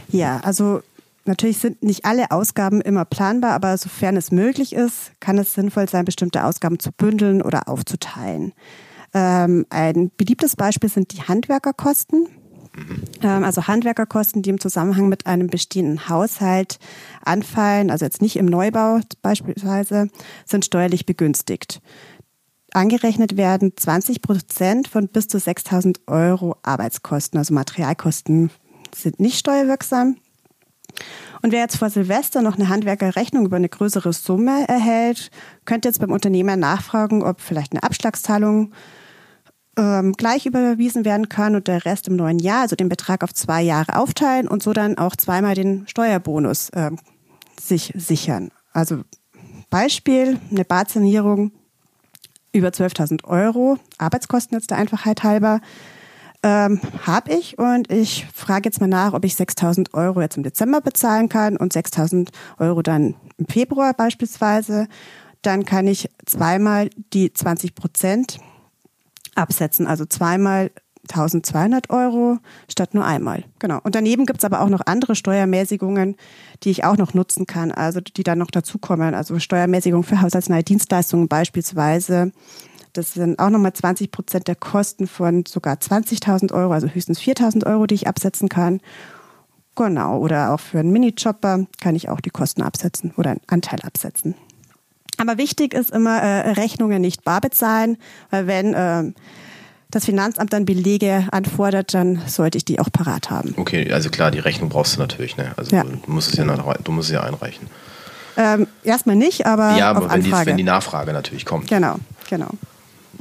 Ja, 0.09 0.39
also 0.43 0.81
natürlich 1.25 1.57
sind 1.59 1.81
nicht 1.83 2.05
alle 2.05 2.31
Ausgaben 2.31 2.81
immer 2.81 3.05
planbar, 3.05 3.51
aber 3.51 3.77
sofern 3.77 4.17
es 4.17 4.31
möglich 4.31 4.73
ist, 4.73 5.11
kann 5.19 5.37
es 5.37 5.53
sinnvoll 5.53 5.87
sein, 5.89 6.05
bestimmte 6.05 6.43
Ausgaben 6.43 6.79
zu 6.79 6.91
bündeln 6.91 7.41
oder 7.41 7.67
aufzuteilen. 7.67 8.53
Ähm, 9.13 9.65
ein 9.69 10.11
beliebtes 10.17 10.55
Beispiel 10.55 10.89
sind 10.89 11.13
die 11.13 11.21
Handwerkerkosten. 11.23 12.27
Ähm, 13.21 13.43
also 13.43 13.67
Handwerkerkosten, 13.67 14.41
die 14.41 14.49
im 14.49 14.59
Zusammenhang 14.59 15.09
mit 15.09 15.25
einem 15.25 15.47
bestehenden 15.47 16.09
Haushalt 16.09 16.79
anfallen, 17.23 17.91
also 17.91 18.05
jetzt 18.05 18.21
nicht 18.21 18.35
im 18.35 18.45
Neubau 18.45 18.99
beispielsweise, 19.21 20.09
sind 20.45 20.65
steuerlich 20.65 21.05
begünstigt. 21.05 21.81
Angerechnet 22.73 23.35
werden 23.35 23.73
20 23.75 24.21
Prozent 24.21 24.87
von 24.87 25.07
bis 25.07 25.27
zu 25.27 25.37
6.000 25.37 26.01
Euro 26.07 26.55
Arbeitskosten, 26.61 27.39
also 27.39 27.53
Materialkosten 27.53 28.51
sind 28.95 29.19
nicht 29.19 29.39
steuerwirksam. 29.39 30.17
Und 31.41 31.51
wer 31.51 31.61
jetzt 31.61 31.77
vor 31.77 31.89
Silvester 31.89 32.41
noch 32.41 32.55
eine 32.55 32.69
Handwerkerrechnung 32.69 33.45
über 33.45 33.55
eine 33.55 33.69
größere 33.69 34.11
Summe 34.13 34.67
erhält, 34.67 35.31
könnte 35.65 35.87
jetzt 35.87 35.99
beim 35.99 36.11
Unternehmer 36.11 36.57
nachfragen, 36.57 37.23
ob 37.23 37.41
vielleicht 37.41 37.71
eine 37.71 37.83
Abschlagszahlung 37.83 38.71
ähm, 39.79 40.11
gleich 40.13 40.45
überwiesen 40.45 41.05
werden 41.05 41.29
kann 41.29 41.55
und 41.55 41.67
der 41.67 41.85
Rest 41.85 42.09
im 42.09 42.17
neuen 42.17 42.37
Jahr, 42.37 42.61
also 42.61 42.75
den 42.75 42.89
Betrag 42.89 43.23
auf 43.23 43.33
zwei 43.33 43.61
Jahre 43.61 43.95
aufteilen 43.95 44.47
und 44.47 44.61
so 44.61 44.73
dann 44.73 44.97
auch 44.97 45.15
zweimal 45.15 45.55
den 45.55 45.87
Steuerbonus 45.87 46.69
ähm, 46.75 46.99
sich 47.59 47.93
sichern. 47.95 48.51
Also 48.73 49.03
Beispiel, 49.69 50.37
eine 50.51 50.65
Badsanierung 50.65 51.51
über 52.51 52.69
12.000 52.69 53.23
Euro, 53.23 53.77
Arbeitskosten 53.97 54.57
jetzt 54.57 54.69
der 54.69 54.77
Einfachheit 54.77 55.23
halber, 55.23 55.61
ähm, 56.43 56.81
habe 57.05 57.33
ich 57.33 57.57
und 57.57 57.91
ich 57.91 58.25
frage 58.33 58.67
jetzt 58.67 58.81
mal 58.81 58.87
nach, 58.87 59.13
ob 59.13 59.23
ich 59.23 59.33
6.000 59.33 59.93
Euro 59.93 60.21
jetzt 60.21 60.35
im 60.35 60.43
Dezember 60.43 60.81
bezahlen 60.81 61.29
kann 61.29 61.55
und 61.55 61.73
6.000 61.73 62.29
Euro 62.57 62.81
dann 62.81 63.15
im 63.37 63.45
Februar 63.47 63.93
beispielsweise. 63.93 64.87
Dann 65.41 65.63
kann 65.63 65.87
ich 65.87 66.09
zweimal 66.25 66.89
die 67.13 67.31
20 67.31 67.75
Prozent 67.75 68.39
absetzen, 69.39 69.87
also 69.87 70.05
zweimal 70.05 70.71
1200 71.07 71.89
Euro 71.89 72.37
statt 72.67 72.93
nur 72.93 73.05
einmal. 73.05 73.43
Genau. 73.59 73.79
Und 73.83 73.95
daneben 73.95 74.25
gibt's 74.25 74.45
aber 74.45 74.61
auch 74.61 74.69
noch 74.69 74.81
andere 74.85 75.15
Steuermäßigungen, 75.15 76.15
die 76.63 76.69
ich 76.69 76.83
auch 76.83 76.97
noch 76.97 77.13
nutzen 77.13 77.47
kann, 77.47 77.71
also 77.71 77.99
die 78.01 78.23
dann 78.23 78.37
noch 78.37 78.51
dazukommen. 78.51 79.15
Also 79.15 79.39
Steuermäßigung 79.39 80.03
für 80.03 80.21
haushaltsnahe 80.21 80.63
Dienstleistungen 80.63 81.27
beispielsweise. 81.27 82.31
Das 82.93 83.13
sind 83.13 83.39
auch 83.39 83.49
nochmal 83.49 83.73
20 83.73 84.11
Prozent 84.11 84.47
der 84.47 84.55
Kosten 84.55 85.07
von 85.07 85.45
sogar 85.47 85.75
20.000 85.75 86.53
Euro, 86.53 86.73
also 86.73 86.87
höchstens 86.87 87.19
4.000 87.19 87.65
Euro, 87.65 87.85
die 87.85 87.95
ich 87.95 88.07
absetzen 88.07 88.49
kann. 88.49 88.81
Genau. 89.75 90.17
Oder 90.17 90.53
auch 90.53 90.59
für 90.59 90.79
einen 90.79 90.91
Minichopper 90.91 91.65
kann 91.81 91.95
ich 91.95 92.09
auch 92.09 92.19
die 92.19 92.31
Kosten 92.31 92.61
absetzen 92.61 93.13
oder 93.15 93.31
einen 93.31 93.41
Anteil 93.47 93.79
absetzen. 93.83 94.35
Aber 95.19 95.37
wichtig 95.37 95.73
ist 95.73 95.91
immer, 95.91 96.21
äh, 96.21 96.51
Rechnungen 96.51 97.01
nicht 97.01 97.23
bar 97.23 97.41
bezahlen, 97.41 97.97
weil 98.31 98.47
wenn 98.47 98.73
äh, 98.73 99.11
das 99.91 100.05
Finanzamt 100.05 100.53
dann 100.53 100.65
Belege 100.65 101.27
anfordert, 101.31 101.93
dann 101.93 102.21
sollte 102.27 102.57
ich 102.57 102.65
die 102.65 102.79
auch 102.79 102.91
parat 102.91 103.29
haben. 103.29 103.53
Okay, 103.57 103.91
also 103.91 104.09
klar, 104.09 104.31
die 104.31 104.39
Rechnung 104.39 104.69
brauchst 104.69 104.95
du 104.95 104.99
natürlich, 104.99 105.35
ne? 105.35 105.51
Also 105.57 105.75
ja. 105.75 105.83
du, 105.83 105.99
musst 106.07 106.31
es 106.31 106.37
ja, 106.37 106.45
du 106.45 106.91
musst 106.91 107.09
es 107.09 107.13
ja 107.13 107.23
einreichen. 107.23 107.67
Ähm, 108.37 108.67
erstmal 108.83 109.15
nicht, 109.15 109.45
aber 109.45 109.75
ja, 109.75 109.89
aber 109.89 110.09
wenn. 110.11 110.23
Die, 110.23 110.31
wenn 110.31 110.57
die 110.57 110.63
Nachfrage 110.63 111.11
natürlich 111.11 111.45
kommt. 111.45 111.67
Genau, 111.67 111.95
genau. 112.29 112.49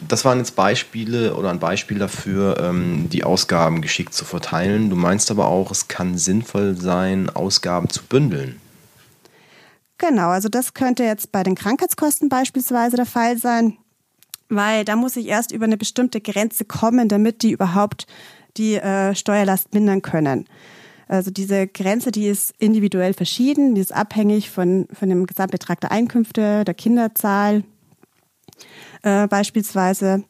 Das 0.07 0.25
waren 0.25 0.39
jetzt 0.39 0.55
Beispiele 0.55 1.35
oder 1.35 1.51
ein 1.51 1.59
Beispiel 1.59 1.99
dafür, 1.99 2.59
ähm, 2.61 3.09
die 3.11 3.25
Ausgaben 3.25 3.83
geschickt 3.83 4.15
zu 4.15 4.25
verteilen. 4.25 4.91
Du 4.91 4.97
meinst 4.97 5.33
aber 5.33 5.49
auch, 5.49 5.73
es 5.73 5.89
kann 5.89 6.17
sinnvoll 6.17 6.77
sein, 6.77 7.31
Ausgaben 7.31 7.91
zu 7.91 8.05
bündeln. 8.05 8.61
Genau, 9.99 10.29
also 10.29 10.49
das 10.49 10.75
könnte 10.75 11.03
jetzt 11.03 11.33
bei 11.33 11.43
den 11.43 11.55
Krankheitskosten 11.55 12.29
beispielsweise 12.29 12.97
der 12.97 13.07
Fall 13.07 13.37
sein 13.37 13.79
weil 14.49 14.85
da 14.85 14.97
muss 14.97 15.17
ich 15.17 15.27
erst 15.27 15.53
über 15.53 15.65
eine 15.65 15.77
bestimmte 15.77 16.21
Grenze 16.21 16.65
kommen, 16.65 17.09
damit 17.09 17.43
die 17.43 17.53
überhaupt 17.53 18.07
die 18.57 18.77
äh, 18.77 19.15
Steuerlast 19.15 19.75
mindern 19.75 20.03
können. 20.03 20.47
Also 21.07 21.31
diese 21.31 21.67
Grenze, 21.67 22.11
die 22.11 22.27
ist 22.27 22.53
individuell 22.59 23.15
verschieden, 23.15 23.75
die 23.75 23.81
ist 23.81 23.95
abhängig 23.95 24.51
von, 24.51 24.87
von 24.93 25.09
dem 25.09 25.27
Gesamtbetrag 25.27 25.81
der 25.81 25.91
Einkünfte, 25.91 26.65
der 26.65 26.75
Kinderzahl 26.75 27.65
äh, 29.03 29.27
beispielsweise. 29.27 30.25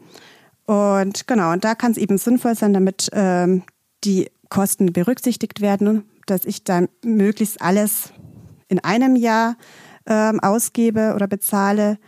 Und 0.67 1.27
genau, 1.27 1.53
und 1.53 1.65
da 1.65 1.75
kann 1.75 1.93
es 1.93 1.97
eben 1.97 2.19
sinnvoll 2.19 2.55
sein, 2.55 2.75
damit 2.75 3.09
ähm, 3.13 3.63
die 4.05 4.31
Kosten 4.51 4.93
berücksichtigt 4.93 5.61
werden, 5.61 6.09
dass 6.27 6.45
ich 6.45 6.63
dann 6.63 6.89
möglichst 7.03 7.61
alles 7.61 8.13
in 8.69 8.79
einem 8.81 9.17
Jahr 9.17 9.57
ähm, 10.07 10.41
ausgebe 10.41 11.13
oder 11.15 11.27
bezahle 11.27 11.99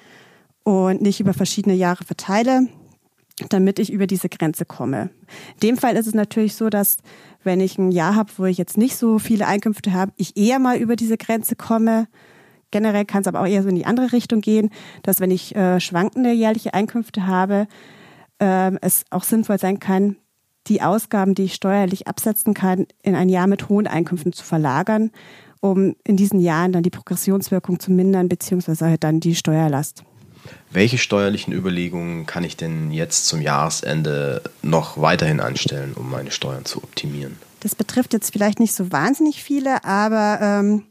und 0.63 1.03
nicht 1.03 1.21
über 1.21 1.35
verschiedene 1.35 1.75
Jahre 1.75 2.05
verteile, 2.05 2.69
damit 3.49 3.79
ich 3.79 3.93
über 3.93 4.07
diese 4.07 4.29
Grenze 4.29 4.65
komme. 4.65 5.11
In 5.55 5.61
dem 5.63 5.77
Fall 5.77 5.97
ist 5.97 6.07
es 6.07 6.15
natürlich 6.15 6.55
so, 6.55 6.71
dass 6.71 6.99
wenn 7.43 7.61
ich 7.61 7.79
ein 7.79 7.91
Jahr 7.91 8.15
habe, 8.15 8.31
wo 8.37 8.45
ich 8.45 8.59
jetzt 8.59 8.77
nicht 8.77 8.97
so 8.97 9.19
viele 9.19 9.47
Einkünfte 9.47 9.93
habe, 9.93 10.13
ich 10.17 10.37
eher 10.37 10.59
mal 10.59 10.77
über 10.77 10.97
diese 10.97 11.17
Grenze 11.17 11.57
komme. 11.57 12.07
Generell 12.71 13.05
kann 13.05 13.23
es 13.23 13.27
aber 13.27 13.41
auch 13.41 13.47
eher 13.47 13.63
so 13.63 13.69
in 13.69 13.75
die 13.75 13.87
andere 13.87 14.13
Richtung 14.13 14.41
gehen, 14.41 14.71
dass 15.03 15.21
wenn 15.21 15.31
ich 15.31 15.57
äh, 15.57 15.81
schwankende 15.81 16.33
jährliche 16.33 16.75
Einkünfte 16.75 17.27
habe, 17.27 17.67
äh, 18.39 18.73
es 18.81 19.05
auch 19.11 19.25
sinnvoll 19.25 19.59
sein 19.59 19.81
kann, 19.81 20.17
die 20.67 20.83
Ausgaben, 20.83 21.35
die 21.35 21.45
ich 21.45 21.55
steuerlich 21.55 22.07
absetzen 22.07 22.55
kann, 22.55 22.87
in 23.03 23.15
ein 23.15 23.29
Jahr 23.29 23.47
mit 23.47 23.69
hohen 23.69 23.87
Einkünften 23.87 24.33
zu 24.33 24.45
verlagern, 24.45 25.11
um 25.61 25.95
in 26.05 26.17
diesen 26.17 26.41
Jahren 26.41 26.73
dann 26.73 26.83
die 26.83 26.91
Progressionswirkung 26.91 27.79
zu 27.81 27.93
mindern, 27.93 28.29
beziehungsweise 28.29 28.87
halt 28.87 29.05
dann 29.05 29.21
die 29.21 29.35
Steuerlast. 29.35 30.05
Welche 30.71 30.99
steuerlichen 30.99 31.53
Überlegungen 31.53 32.27
kann 32.27 32.45
ich 32.45 32.57
denn 32.57 32.91
jetzt 32.91 33.27
zum 33.27 33.41
Jahresende 33.41 34.43
noch 34.63 35.01
weiterhin 35.01 35.41
anstellen, 35.41 35.93
um 35.95 36.11
meine 36.11 36.31
Steuern 36.31 36.65
zu 36.65 36.83
optimieren? 36.83 37.37
Das 37.61 37.75
betrifft 37.75 38.15
jetzt 38.15 38.33
vielleicht 38.33 38.59
nicht 38.59 38.75
so 38.75 38.91
wahnsinnig 38.91 39.43
viele, 39.43 39.85
aber 39.85 40.39
ähm, 40.41 40.85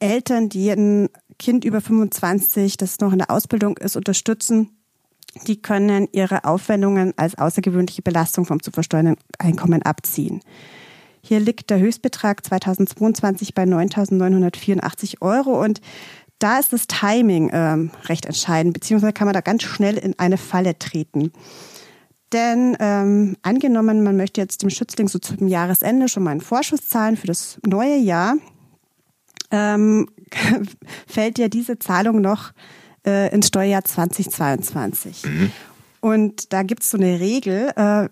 Eltern, 0.00 0.48
die 0.48 0.70
ein 0.70 1.08
Kind 1.38 1.64
über 1.64 1.80
25, 1.80 2.76
das 2.76 2.98
noch 2.98 3.12
in 3.12 3.18
der 3.18 3.30
Ausbildung 3.30 3.76
ist, 3.76 3.96
unterstützen, 3.96 4.70
die 5.46 5.62
können 5.62 6.08
ihre 6.12 6.44
Aufwendungen 6.44 7.14
als 7.16 7.38
außergewöhnliche 7.38 8.02
Belastung 8.02 8.44
vom 8.44 8.62
zu 8.62 8.70
versteuernden 8.70 9.16
Einkommen 9.38 9.82
abziehen. 9.82 10.42
Hier 11.24 11.40
liegt 11.40 11.70
der 11.70 11.78
Höchstbetrag 11.78 12.44
2022 12.44 13.54
bei 13.54 13.62
9.984 13.62 15.22
Euro 15.22 15.62
und 15.62 15.80
da 16.40 16.58
ist 16.58 16.72
das 16.72 16.88
Timing 16.88 17.50
ähm, 17.52 17.92
recht 18.06 18.26
entscheidend, 18.26 18.74
beziehungsweise 18.74 19.12
kann 19.12 19.26
man 19.26 19.34
da 19.34 19.40
ganz 19.40 19.62
schnell 19.62 19.96
in 19.96 20.18
eine 20.18 20.36
Falle 20.36 20.76
treten. 20.76 21.32
Denn 22.32 22.76
ähm, 22.80 23.36
angenommen, 23.42 24.02
man 24.02 24.16
möchte 24.16 24.40
jetzt 24.40 24.62
dem 24.62 24.70
Schützling 24.70 25.06
so 25.06 25.20
zum 25.20 25.46
Jahresende 25.46 26.08
schon 26.08 26.24
mal 26.24 26.30
einen 26.30 26.40
Vorschuss 26.40 26.88
zahlen 26.88 27.16
für 27.16 27.28
das 27.28 27.60
neue 27.64 27.96
Jahr, 27.96 28.36
ähm, 29.52 30.08
fällt 31.06 31.38
ja 31.38 31.48
diese 31.48 31.78
Zahlung 31.78 32.20
noch 32.20 32.52
äh, 33.06 33.32
ins 33.32 33.48
Steuerjahr 33.48 33.84
2022. 33.84 35.24
Mhm. 35.24 35.52
Und 36.00 36.52
da 36.52 36.64
gibt 36.64 36.82
es 36.82 36.90
so 36.90 36.98
eine 36.98 37.20
Regel, 37.20 37.70
äh, 37.76 38.08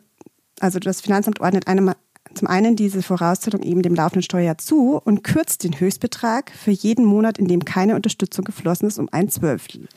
also 0.61 0.79
das 0.79 1.01
Finanzamt 1.01 1.41
ordnet 1.41 1.67
einem 1.67 1.93
zum 2.35 2.49
einen 2.49 2.77
diese 2.77 3.03
Vorauszahlung 3.03 3.63
eben 3.63 3.83
dem 3.83 3.95
laufenden 3.95 4.23
Steuerjahr 4.23 4.59
zu 4.59 5.01
und 5.05 5.25
kürzt 5.25 5.65
den 5.65 5.79
Höchstbetrag 5.79 6.51
für 6.51 6.71
jeden 6.71 7.05
Monat, 7.05 7.39
in 7.39 7.49
dem 7.49 7.65
keine 7.65 7.97
Unterstützung 7.97 8.45
geflossen 8.45 8.89
ist, 8.89 8.99
um 8.99 9.09
ein 9.11 9.29
Zwölftel. 9.29 9.89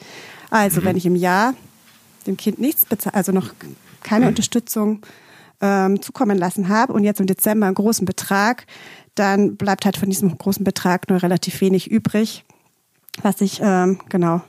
Also 0.49 0.81
mhm. 0.81 0.85
wenn 0.85 0.97
ich 0.97 1.05
im 1.05 1.15
Jahr 1.15 1.53
dem 2.25 2.37
Kind 2.37 2.59
nichts 2.59 2.85
bezahle, 2.85 3.15
also 3.15 3.31
noch 3.31 3.53
keine 4.01 4.25
mhm. 4.25 4.29
Unterstützung 4.29 5.01
ähm, 5.61 6.01
zukommen 6.01 6.37
lassen 6.37 6.69
habe 6.69 6.93
und 6.93 7.03
jetzt 7.03 7.19
im 7.19 7.27
Dezember 7.27 7.67
einen 7.67 7.75
großen 7.75 8.05
Betrag, 8.05 8.65
dann 9.15 9.55
bleibt 9.55 9.85
halt 9.85 9.97
von 9.97 10.09
diesem 10.09 10.37
großen 10.37 10.63
Betrag 10.63 11.09
nur 11.09 11.21
relativ 11.21 11.61
wenig 11.61 11.89
übrig, 11.89 12.43
was 13.21 13.41
ich 13.41 13.59
ähm, 13.63 13.99
genau 14.09 14.41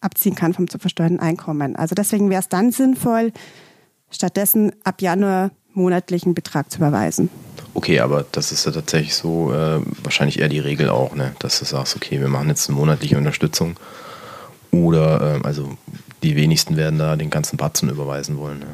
abziehen 0.00 0.34
kann 0.34 0.54
vom 0.54 0.68
zu 0.68 0.78
versteuernden 0.78 1.20
Einkommen. 1.20 1.76
Also 1.76 1.94
deswegen 1.94 2.30
wäre 2.30 2.40
es 2.40 2.48
dann 2.48 2.72
sinnvoll, 2.72 3.32
stattdessen 4.10 4.72
ab 4.84 5.00
Januar 5.00 5.50
monatlichen 5.74 6.34
Betrag 6.34 6.70
zu 6.70 6.78
überweisen. 6.78 7.30
Okay, 7.74 8.00
aber 8.00 8.24
das 8.32 8.52
ist 8.52 8.66
ja 8.66 8.72
tatsächlich 8.72 9.14
so 9.14 9.52
äh, 9.52 9.80
wahrscheinlich 10.02 10.40
eher 10.40 10.48
die 10.48 10.58
Regel 10.58 10.90
auch, 10.90 11.14
ne? 11.14 11.34
dass 11.38 11.58
du 11.58 11.64
sagst, 11.64 11.96
okay, 11.96 12.20
wir 12.20 12.28
machen 12.28 12.48
jetzt 12.48 12.68
eine 12.68 12.78
monatliche 12.78 13.16
Unterstützung. 13.16 13.76
Oder 14.70 15.36
äh, 15.36 15.46
also 15.46 15.76
die 16.22 16.36
wenigsten 16.36 16.76
werden 16.76 16.98
da 16.98 17.16
den 17.16 17.30
ganzen 17.30 17.56
Batzen 17.56 17.88
überweisen 17.88 18.38
wollen. 18.38 18.60
Ne? 18.60 18.66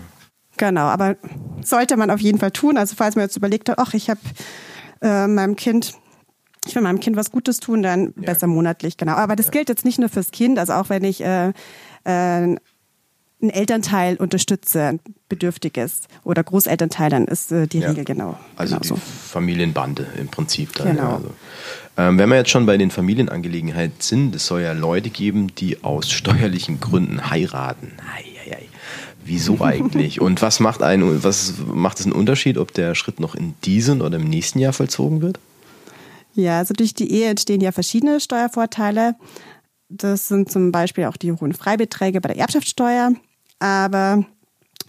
Genau, 0.56 0.86
aber 0.86 1.16
sollte 1.64 1.96
man 1.96 2.10
auf 2.10 2.20
jeden 2.20 2.38
Fall 2.38 2.50
tun. 2.50 2.76
Also 2.76 2.96
falls 2.96 3.14
man 3.14 3.24
jetzt 3.24 3.36
überlegt 3.36 3.68
hat, 3.68 3.78
ach, 3.78 3.94
ich 3.94 4.10
habe 4.10 4.20
äh, 5.00 5.26
meinem 5.26 5.56
Kind 5.56 5.94
ich 6.68 6.74
will 6.74 6.82
meinem 6.82 7.00
Kind 7.00 7.16
was 7.16 7.30
Gutes 7.30 7.60
tun, 7.60 7.82
dann 7.82 8.12
ja. 8.16 8.32
besser 8.32 8.46
monatlich, 8.46 8.96
genau. 8.96 9.12
Aber 9.12 9.36
das 9.36 9.46
ja. 9.46 9.52
gilt 9.52 9.68
jetzt 9.68 9.84
nicht 9.84 9.98
nur 9.98 10.08
fürs 10.08 10.30
Kind, 10.30 10.58
also 10.58 10.74
auch 10.74 10.90
wenn 10.90 11.02
ich 11.02 11.24
äh, 11.24 11.52
äh, 12.04 12.56
ein 13.40 13.50
Elternteil 13.50 14.16
unterstütze, 14.16 14.98
bedürftig 15.28 15.76
ist 15.76 16.08
oder 16.24 16.42
Großelternteil, 16.42 17.10
dann 17.10 17.26
ist 17.26 17.52
äh, 17.52 17.66
die 17.66 17.78
ja. 17.78 17.90
Regel 17.90 18.04
genau. 18.04 18.38
Also 18.56 18.74
genau 18.74 18.82
die 18.82 18.88
so. 18.88 18.96
Familienbande 18.96 20.06
im 20.18 20.28
Prinzip. 20.28 20.74
Dann, 20.74 20.96
genau. 20.96 21.02
Ja, 21.02 21.14
also. 21.14 21.34
ähm, 21.96 22.18
wenn 22.18 22.28
wir 22.28 22.36
jetzt 22.36 22.50
schon 22.50 22.66
bei 22.66 22.76
den 22.76 22.90
Familienangelegenheiten 22.90 24.00
sind, 24.00 24.34
es 24.34 24.46
soll 24.46 24.62
ja 24.62 24.72
Leute 24.72 25.10
geben, 25.10 25.54
die 25.54 25.84
aus 25.84 26.10
steuerlichen 26.10 26.80
Gründen 26.80 27.30
heiraten. 27.30 27.92
Ei, 28.16 28.50
ei, 28.50 28.56
ei. 28.56 28.62
Wieso 29.24 29.60
eigentlich? 29.60 30.20
Und 30.20 30.42
was 30.42 30.58
macht, 30.58 30.82
ein, 30.82 31.22
was 31.22 31.54
macht 31.72 32.00
es 32.00 32.06
einen 32.06 32.14
Unterschied, 32.14 32.58
ob 32.58 32.72
der 32.74 32.94
Schritt 32.94 33.20
noch 33.20 33.34
in 33.34 33.54
diesem 33.64 34.00
oder 34.00 34.16
im 34.16 34.28
nächsten 34.28 34.58
Jahr 34.58 34.72
vollzogen 34.72 35.20
wird? 35.20 35.38
Ja, 36.34 36.58
also 36.58 36.74
durch 36.74 36.94
die 36.94 37.10
Ehe 37.10 37.28
entstehen 37.28 37.60
ja 37.60 37.72
verschiedene 37.72 38.20
Steuervorteile. 38.20 39.14
Das 39.88 40.28
sind 40.28 40.50
zum 40.50 40.70
Beispiel 40.70 41.04
auch 41.06 41.16
die 41.16 41.32
hohen 41.32 41.52
Freibeträge 41.52 42.20
bei 42.20 42.28
der 42.28 42.38
Erbschaftssteuer 42.38 43.12
aber 43.58 44.24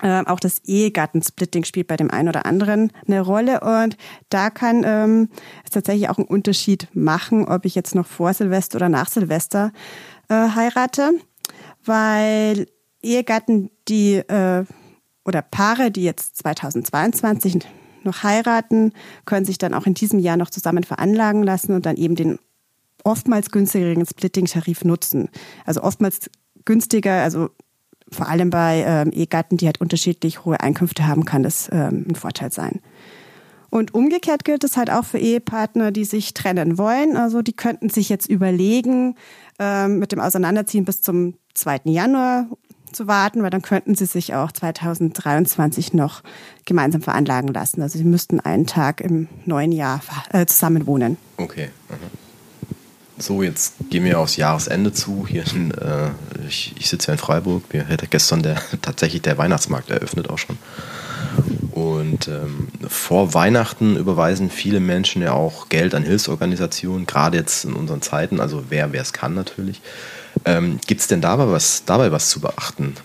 äh, 0.01 0.23
auch 0.25 0.39
das 0.39 0.59
Ehegattensplitting 0.65 1.65
spielt 1.65 1.87
bei 1.87 1.97
dem 1.97 2.09
einen 2.09 2.29
oder 2.29 2.45
anderen 2.45 2.91
eine 3.07 3.21
Rolle 3.21 3.59
und 3.61 3.97
da 4.29 4.49
kann 4.49 4.83
ähm, 4.85 5.29
es 5.65 5.71
tatsächlich 5.71 6.09
auch 6.09 6.17
einen 6.17 6.27
Unterschied 6.27 6.87
machen, 6.93 7.45
ob 7.45 7.65
ich 7.65 7.75
jetzt 7.75 7.95
noch 7.95 8.07
vor 8.07 8.33
Silvester 8.33 8.77
oder 8.77 8.89
nach 8.89 9.09
Silvester 9.09 9.71
äh, 10.29 10.49
heirate, 10.55 11.11
weil 11.83 12.67
Ehegatten, 13.01 13.71
die 13.87 14.15
äh, 14.15 14.65
oder 15.25 15.41
Paare, 15.41 15.91
die 15.91 16.03
jetzt 16.03 16.37
2022 16.37 17.59
noch 18.03 18.23
heiraten, 18.23 18.93
können 19.25 19.45
sich 19.45 19.57
dann 19.57 19.73
auch 19.73 19.85
in 19.85 19.93
diesem 19.93 20.19
Jahr 20.19 20.37
noch 20.37 20.49
zusammen 20.49 20.83
veranlagen 20.83 21.43
lassen 21.43 21.73
und 21.73 21.85
dann 21.85 21.97
eben 21.97 22.15
den 22.15 22.39
oftmals 23.03 23.51
günstigeren 23.51 24.05
Splitting-Tarif 24.05 24.83
nutzen. 24.83 25.29
Also 25.65 25.83
oftmals 25.83 26.29
günstiger, 26.65 27.21
also 27.21 27.49
vor 28.11 28.27
allem 28.27 28.49
bei 28.49 28.83
ähm, 28.85 29.11
Ehegatten, 29.11 29.57
die 29.57 29.65
halt 29.65 29.81
unterschiedlich 29.81 30.45
hohe 30.45 30.59
Einkünfte 30.59 31.07
haben, 31.07 31.25
kann 31.25 31.43
das 31.43 31.69
ähm, 31.71 32.05
ein 32.09 32.15
Vorteil 32.15 32.51
sein. 32.51 32.81
Und 33.69 33.93
umgekehrt 33.93 34.45
gilt 34.45 34.63
es 34.63 34.77
halt 34.77 34.89
auch 34.89 35.05
für 35.05 35.19
Ehepartner, 35.19 35.91
die 35.91 36.05
sich 36.05 36.33
trennen 36.33 36.77
wollen. 36.77 37.17
Also 37.17 37.41
die 37.41 37.53
könnten 37.53 37.89
sich 37.89 38.09
jetzt 38.09 38.27
überlegen, 38.27 39.15
ähm, 39.59 39.99
mit 39.99 40.11
dem 40.11 40.19
Auseinanderziehen 40.19 40.85
bis 40.85 41.01
zum 41.01 41.35
2. 41.53 41.81
Januar 41.85 42.47
zu 42.91 43.07
warten, 43.07 43.43
weil 43.43 43.51
dann 43.51 43.61
könnten 43.61 43.93
sie 43.93 44.05
sich 44.05 44.33
auch 44.33 44.51
2023 44.51 45.93
noch 45.93 46.23
gemeinsam 46.65 47.01
veranlagen 47.01 47.53
lassen. 47.53 47.83
Also 47.83 47.99
sie 47.99 48.03
müssten 48.03 48.39
einen 48.39 48.65
Tag 48.65 49.01
im 49.01 49.27
neuen 49.45 49.71
Jahr 49.71 50.01
äh, 50.31 50.47
zusammen 50.47 50.87
wohnen. 50.87 51.17
Okay. 51.37 51.69
So, 53.19 53.43
jetzt 53.43 53.73
gehen 53.89 54.05
wir 54.05 54.19
aufs 54.19 54.37
Jahresende 54.37 54.93
zu. 54.93 55.27
Hier 55.27 55.43
in, 55.53 55.71
äh, 55.71 56.09
ich, 56.47 56.73
ich 56.79 56.87
sitze 56.87 57.07
ja 57.07 57.13
in 57.13 57.19
Freiburg. 57.19 57.63
Wir 57.69 57.83
hätte 57.83 58.07
gestern 58.07 58.41
der, 58.41 58.61
tatsächlich 58.81 59.21
der 59.21 59.37
Weihnachtsmarkt 59.37 59.89
eröffnet 59.89 60.29
auch 60.29 60.37
schon. 60.37 60.57
Und 61.71 62.27
ähm, 62.27 62.69
vor 62.87 63.33
Weihnachten 63.33 63.97
überweisen 63.97 64.49
viele 64.49 64.79
Menschen 64.79 65.21
ja 65.21 65.33
auch 65.33 65.69
Geld 65.69 65.93
an 65.93 66.03
Hilfsorganisationen, 66.03 67.05
gerade 67.05 67.37
jetzt 67.37 67.65
in 67.65 67.73
unseren 67.73 68.01
Zeiten, 68.01 68.39
also 68.39 68.65
wer 68.69 68.91
wer 68.93 69.01
es 69.01 69.13
kann 69.13 69.33
natürlich. 69.33 69.81
Ähm, 70.45 70.79
Gibt 70.87 71.01
es 71.01 71.07
denn 71.07 71.21
dabei 71.21 71.47
was, 71.49 71.83
dabei 71.85 72.11
was 72.11 72.29
zu 72.29 72.39
beachten? 72.39 72.95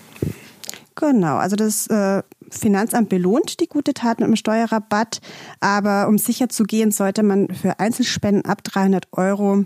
Genau, 0.95 1.35
also 1.35 1.55
das 1.55 1.87
äh, 1.87 2.23
Finanzamt 2.49 3.09
belohnt 3.09 3.59
die 3.59 3.67
gute 3.67 3.93
Tat 3.93 4.19
mit 4.19 4.27
einem 4.27 4.37
Steuerrabatt, 4.37 5.19
aber 5.59 6.07
um 6.07 6.17
sicher 6.17 6.47
zu 6.47 6.63
gehen, 6.63 6.91
sollte 6.91 7.21
man 7.21 7.49
für 7.49 7.79
Einzelspenden 7.79 8.45
ab 8.45 8.63
300 8.63 9.07
Euro 9.11 9.65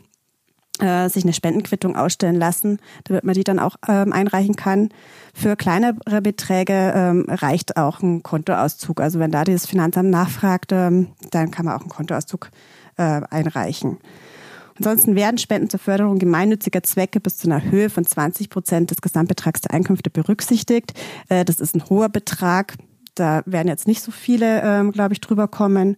äh, 0.79 1.09
sich 1.09 1.23
eine 1.23 1.33
Spendenquittung 1.33 1.95
ausstellen 1.95 2.35
lassen, 2.35 2.79
damit 3.05 3.23
man 3.23 3.35
die 3.35 3.43
dann 3.43 3.59
auch 3.59 3.75
ähm, 3.87 4.13
einreichen 4.13 4.55
kann. 4.55 4.89
Für 5.33 5.55
kleinere 5.55 6.21
Beträge 6.21 6.93
ähm, 6.95 7.25
reicht 7.27 7.77
auch 7.77 8.01
ein 8.01 8.23
Kontoauszug. 8.23 9.01
Also 9.01 9.19
wenn 9.19 9.31
da 9.31 9.43
das 9.43 9.65
Finanzamt 9.65 10.09
nachfragt, 10.09 10.71
ähm, 10.71 11.09
dann 11.31 11.51
kann 11.51 11.65
man 11.65 11.75
auch 11.75 11.81
einen 11.81 11.89
Kontoauszug 11.89 12.49
äh, 12.97 13.21
einreichen. 13.29 13.97
Ansonsten 14.77 15.15
werden 15.15 15.37
Spenden 15.37 15.69
zur 15.69 15.79
Förderung 15.79 16.19
gemeinnütziger 16.19 16.81
Zwecke 16.83 17.19
bis 17.19 17.37
zu 17.37 17.49
einer 17.49 17.69
Höhe 17.69 17.89
von 17.89 18.05
20 18.05 18.49
Prozent 18.49 18.91
des 18.91 19.01
Gesamtbetrags 19.01 19.59
der 19.59 19.73
Einkünfte 19.73 20.09
berücksichtigt. 20.09 20.93
Äh, 21.27 21.43
das 21.43 21.59
ist 21.59 21.75
ein 21.75 21.89
hoher 21.89 22.09
Betrag. 22.09 22.75
Da 23.15 23.41
werden 23.45 23.67
jetzt 23.67 23.87
nicht 23.87 24.01
so 24.01 24.11
viele, 24.11 24.61
ähm, 24.63 24.93
glaube 24.93 25.13
ich, 25.13 25.19
drüber 25.19 25.49
kommen. 25.49 25.97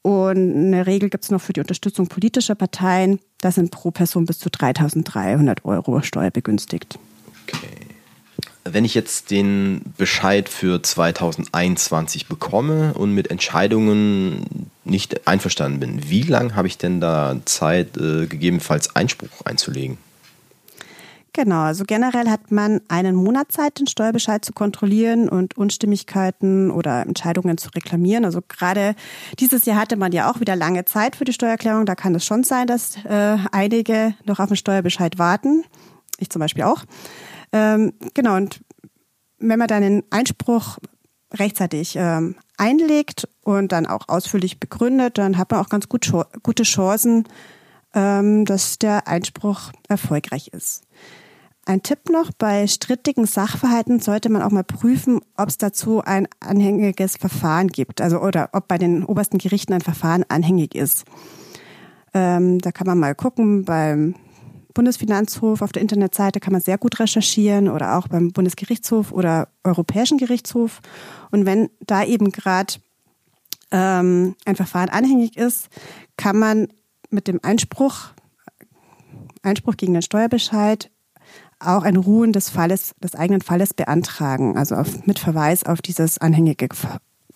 Und 0.00 0.56
eine 0.56 0.86
Regel 0.86 1.10
gibt 1.10 1.24
es 1.24 1.30
noch 1.30 1.40
für 1.40 1.52
die 1.52 1.60
Unterstützung 1.60 2.06
politischer 2.06 2.54
Parteien. 2.54 3.20
Da 3.40 3.50
sind 3.50 3.70
pro 3.70 3.90
Person 3.90 4.26
bis 4.26 4.38
zu 4.38 4.48
3.300 4.48 5.64
Euro 5.64 6.00
steuerbegünstigt. 6.02 6.98
Okay. 7.46 7.68
Wenn 8.64 8.84
ich 8.84 8.94
jetzt 8.94 9.30
den 9.30 9.82
Bescheid 9.96 10.48
für 10.48 10.82
2021 10.82 12.26
bekomme 12.26 12.94
und 12.94 13.12
mit 13.12 13.30
Entscheidungen 13.30 14.70
nicht 14.84 15.28
einverstanden 15.28 15.78
bin, 15.78 16.10
wie 16.10 16.22
lange 16.22 16.56
habe 16.56 16.66
ich 16.66 16.76
denn 16.76 17.00
da 17.00 17.36
Zeit, 17.44 17.96
äh, 17.96 18.26
gegebenenfalls 18.26 18.96
Einspruch 18.96 19.42
einzulegen? 19.44 19.98
Genau, 21.36 21.64
also 21.64 21.84
generell 21.84 22.30
hat 22.30 22.50
man 22.50 22.80
einen 22.88 23.14
Monat 23.14 23.52
Zeit, 23.52 23.78
den 23.78 23.86
Steuerbescheid 23.86 24.42
zu 24.42 24.54
kontrollieren 24.54 25.28
und 25.28 25.54
Unstimmigkeiten 25.58 26.70
oder 26.70 27.02
Entscheidungen 27.02 27.58
zu 27.58 27.68
reklamieren. 27.74 28.24
Also 28.24 28.40
gerade 28.48 28.94
dieses 29.38 29.66
Jahr 29.66 29.76
hatte 29.76 29.98
man 29.98 30.12
ja 30.12 30.30
auch 30.30 30.40
wieder 30.40 30.56
lange 30.56 30.86
Zeit 30.86 31.14
für 31.14 31.26
die 31.26 31.34
Steuererklärung. 31.34 31.84
Da 31.84 31.94
kann 31.94 32.14
es 32.14 32.24
schon 32.24 32.42
sein, 32.42 32.66
dass 32.66 32.96
äh, 33.04 33.36
einige 33.52 34.14
noch 34.24 34.40
auf 34.40 34.48
den 34.48 34.56
Steuerbescheid 34.56 35.18
warten. 35.18 35.62
Ich 36.16 36.30
zum 36.30 36.40
Beispiel 36.40 36.62
auch. 36.64 36.84
Ähm, 37.52 37.92
genau, 38.14 38.36
und 38.36 38.62
wenn 39.38 39.58
man 39.58 39.68
dann 39.68 39.82
den 39.82 40.04
Einspruch 40.08 40.78
rechtzeitig 41.34 41.96
ähm, 41.96 42.36
einlegt 42.56 43.28
und 43.42 43.72
dann 43.72 43.84
auch 43.84 44.08
ausführlich 44.08 44.58
begründet, 44.58 45.18
dann 45.18 45.36
hat 45.36 45.50
man 45.50 45.60
auch 45.60 45.68
ganz 45.68 45.86
gut, 45.90 46.10
gute 46.42 46.62
Chancen, 46.62 47.24
ähm, 47.94 48.46
dass 48.46 48.78
der 48.78 49.06
Einspruch 49.06 49.72
erfolgreich 49.86 50.48
ist. 50.48 50.85
Ein 51.68 51.82
Tipp 51.82 52.10
noch, 52.10 52.30
bei 52.30 52.68
strittigen 52.68 53.26
Sachverhalten 53.26 53.98
sollte 53.98 54.28
man 54.28 54.40
auch 54.40 54.52
mal 54.52 54.62
prüfen, 54.62 55.18
ob 55.36 55.48
es 55.48 55.58
dazu 55.58 56.00
ein 56.00 56.28
anhängiges 56.38 57.16
Verfahren 57.16 57.66
gibt, 57.66 58.00
also 58.00 58.20
oder 58.20 58.50
ob 58.52 58.68
bei 58.68 58.78
den 58.78 59.04
obersten 59.04 59.38
Gerichten 59.38 59.72
ein 59.72 59.80
Verfahren 59.80 60.24
anhängig 60.28 60.76
ist. 60.76 61.06
Ähm, 62.14 62.60
da 62.60 62.70
kann 62.70 62.86
man 62.86 63.00
mal 63.00 63.16
gucken, 63.16 63.64
beim 63.64 64.14
Bundesfinanzhof 64.74 65.60
auf 65.60 65.72
der 65.72 65.82
Internetseite 65.82 66.38
kann 66.38 66.52
man 66.52 66.62
sehr 66.62 66.78
gut 66.78 67.00
recherchieren 67.00 67.68
oder 67.68 67.98
auch 67.98 68.06
beim 68.06 68.30
Bundesgerichtshof 68.30 69.10
oder 69.10 69.48
Europäischen 69.64 70.18
Gerichtshof. 70.18 70.80
Und 71.32 71.46
wenn 71.46 71.68
da 71.80 72.04
eben 72.04 72.30
gerade 72.30 72.74
ähm, 73.72 74.36
ein 74.44 74.54
Verfahren 74.54 74.90
anhängig 74.90 75.36
ist, 75.36 75.68
kann 76.16 76.38
man 76.38 76.68
mit 77.10 77.26
dem 77.26 77.40
Einspruch, 77.42 78.10
Einspruch 79.42 79.76
gegen 79.76 79.94
den 79.94 80.02
Steuerbescheid 80.02 80.92
auch 81.58 81.82
ein 81.82 81.96
Ruhen 81.96 82.32
des 82.32 82.50
Falles, 82.50 82.94
des 83.02 83.14
eigenen 83.14 83.40
Falles 83.40 83.74
beantragen, 83.74 84.56
also 84.56 84.74
auf, 84.74 85.06
mit 85.06 85.18
Verweis 85.18 85.64
auf 85.64 85.80
dieses 85.82 86.18
anhängige 86.18 86.68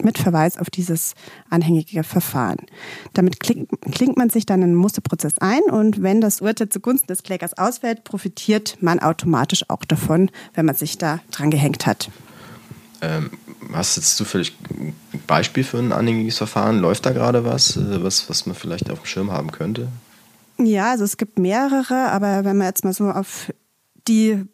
mit 0.03 0.19
Verweis 0.19 0.57
auf 0.59 0.71
dieses 0.71 1.15
anhängige 1.51 2.05
Verfahren. 2.05 2.59
Damit 3.13 3.41
klingt, 3.41 3.69
klingt 3.93 4.17
man 4.17 4.31
sich 4.31 4.47
dann 4.47 4.63
in 4.63 4.71
den 4.71 4.77
Musterprozess 4.77 5.39
ein 5.41 5.63
und 5.71 6.03
wenn 6.03 6.21
das 6.21 6.41
Urteil 6.41 6.69
zugunsten 6.71 7.07
des 7.09 7.23
Klägers 7.23 7.57
ausfällt, 7.59 8.05
profitiert 8.05 8.79
man 8.81 8.99
automatisch 8.99 9.69
auch 9.69 9.85
davon, 9.85 10.31
wenn 10.55 10.67
man 10.67 10.75
sich 10.75 10.99
da 10.99 11.21
dran 11.31 11.51
gehängt 11.51 11.87
hat. 11.87 12.11
Ähm, 13.03 13.31
hast 13.73 13.97
du 13.97 14.01
jetzt 14.01 14.17
zufällig 14.17 14.57
ein 14.71 14.95
Beispiel 15.27 15.65
für 15.65 15.79
ein 15.79 15.93
anhängiges 15.93 16.39
Verfahren? 16.39 16.81
Läuft 16.81 17.07
da 17.07 17.13
gerade 17.13 17.45
was, 17.45 17.77
äh, 17.77 18.03
was, 18.03 18.29
was 18.29 18.47
man 18.47 18.55
vielleicht 18.55 18.91
auf 18.91 19.01
dem 19.01 19.07
Schirm 19.07 19.33
haben 19.33 19.53
könnte? 19.53 19.89
Ja, 20.59 20.91
also 20.91 21.05
es 21.05 21.17
gibt 21.17 21.39
mehrere, 21.39 22.11
aber 22.11 22.45
wenn 22.45 22.59
man 22.59 22.67
jetzt 22.67 22.85
mal 22.85 22.93
so 22.93 23.11
auf 23.11 23.51
die 24.09 24.45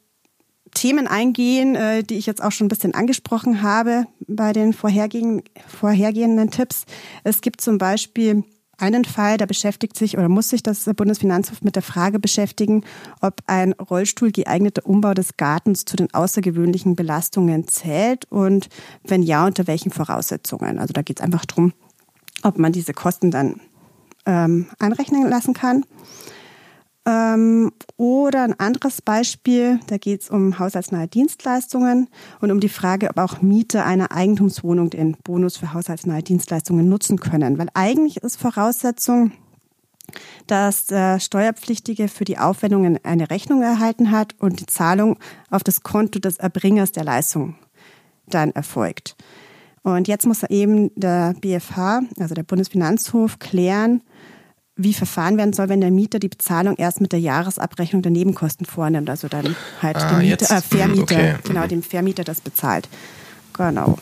Themen 0.74 1.06
eingehen, 1.06 1.74
äh, 1.74 2.02
die 2.02 2.16
ich 2.16 2.26
jetzt 2.26 2.42
auch 2.42 2.52
schon 2.52 2.66
ein 2.66 2.68
bisschen 2.68 2.94
angesprochen 2.94 3.62
habe 3.62 4.06
bei 4.26 4.52
den 4.52 4.72
vorhergehenden, 4.72 5.42
vorhergehenden 5.66 6.50
Tipps. 6.50 6.84
Es 7.24 7.40
gibt 7.40 7.60
zum 7.60 7.78
Beispiel 7.78 8.44
einen 8.78 9.04
Fall, 9.04 9.38
da 9.38 9.46
beschäftigt 9.46 9.96
sich 9.96 10.18
oder 10.18 10.28
muss 10.28 10.50
sich 10.50 10.62
das 10.62 10.84
Bundesfinanzhof 10.84 11.62
mit 11.62 11.76
der 11.76 11.82
Frage 11.82 12.18
beschäftigen, 12.18 12.84
ob 13.20 13.40
ein 13.46 13.72
Rollstuhl 13.72 14.30
geeigneter 14.32 14.84
Umbau 14.84 15.14
des 15.14 15.36
Gartens 15.36 15.86
zu 15.86 15.96
den 15.96 16.12
außergewöhnlichen 16.12 16.94
Belastungen 16.94 17.66
zählt 17.68 18.30
und 18.30 18.68
wenn 19.04 19.22
ja, 19.22 19.46
unter 19.46 19.66
welchen 19.66 19.92
Voraussetzungen. 19.92 20.78
Also 20.78 20.92
da 20.92 21.02
geht 21.02 21.20
es 21.20 21.24
einfach 21.24 21.46
darum, 21.46 21.72
ob 22.42 22.58
man 22.58 22.72
diese 22.72 22.92
Kosten 22.92 23.30
dann 23.30 23.60
ähm, 24.26 24.66
anrechnen 24.78 25.26
lassen 25.28 25.54
kann. 25.54 25.84
Ähm, 27.06 27.70
oder 27.96 28.42
ein 28.42 28.58
anderes 28.58 29.00
Beispiel, 29.00 29.78
da 29.86 29.96
geht 29.96 30.22
es 30.22 30.30
um 30.30 30.58
haushaltsnahe 30.58 31.06
Dienstleistungen 31.06 32.08
und 32.40 32.50
um 32.50 32.58
die 32.58 32.68
Frage, 32.68 33.08
ob 33.10 33.18
auch 33.18 33.42
Mieter 33.42 33.86
einer 33.86 34.10
Eigentumswohnung 34.10 34.90
den 34.90 35.16
Bonus 35.22 35.56
für 35.56 35.72
haushaltsnahe 35.72 36.24
Dienstleistungen 36.24 36.88
nutzen 36.88 37.20
können. 37.20 37.58
Weil 37.58 37.68
eigentlich 37.74 38.16
ist 38.18 38.36
Voraussetzung, 38.36 39.30
dass 40.48 40.86
der 40.86 41.20
Steuerpflichtige 41.20 42.08
für 42.08 42.24
die 42.24 42.38
Aufwendungen 42.38 42.98
eine 43.04 43.30
Rechnung 43.30 43.62
erhalten 43.62 44.10
hat 44.10 44.34
und 44.40 44.60
die 44.60 44.66
Zahlung 44.66 45.18
auf 45.50 45.62
das 45.62 45.82
Konto 45.82 46.18
des 46.18 46.38
Erbringers 46.38 46.90
der 46.90 47.04
Leistung 47.04 47.54
dann 48.26 48.50
erfolgt. 48.50 49.16
Und 49.82 50.08
jetzt 50.08 50.26
muss 50.26 50.42
eben 50.42 50.90
der 50.96 51.34
BFH, 51.40 52.02
also 52.18 52.34
der 52.34 52.42
Bundesfinanzhof, 52.42 53.38
klären, 53.38 54.02
wie 54.76 54.92
verfahren 54.92 55.38
werden 55.38 55.54
soll, 55.54 55.68
wenn 55.68 55.80
der 55.80 55.90
Mieter 55.90 56.18
die 56.18 56.28
Bezahlung 56.28 56.76
erst 56.76 57.00
mit 57.00 57.12
der 57.12 57.20
Jahresabrechnung 57.20 58.02
der 58.02 58.12
Nebenkosten 58.12 58.66
vornimmt. 58.66 59.08
Also 59.08 59.28
dann 59.28 59.56
halt 59.80 59.96
ah, 59.96 60.10
dem 60.10 60.18
Mieter, 60.18 60.56
äh, 60.56 60.60
Vermieter, 60.60 61.02
okay. 61.02 61.34
genau, 61.44 61.64
mhm. 61.64 61.68
dem 61.68 61.82
Vermieter 61.82 62.24
das 62.24 62.40
bezahlt. 62.40 62.88
Genau. 63.54 63.98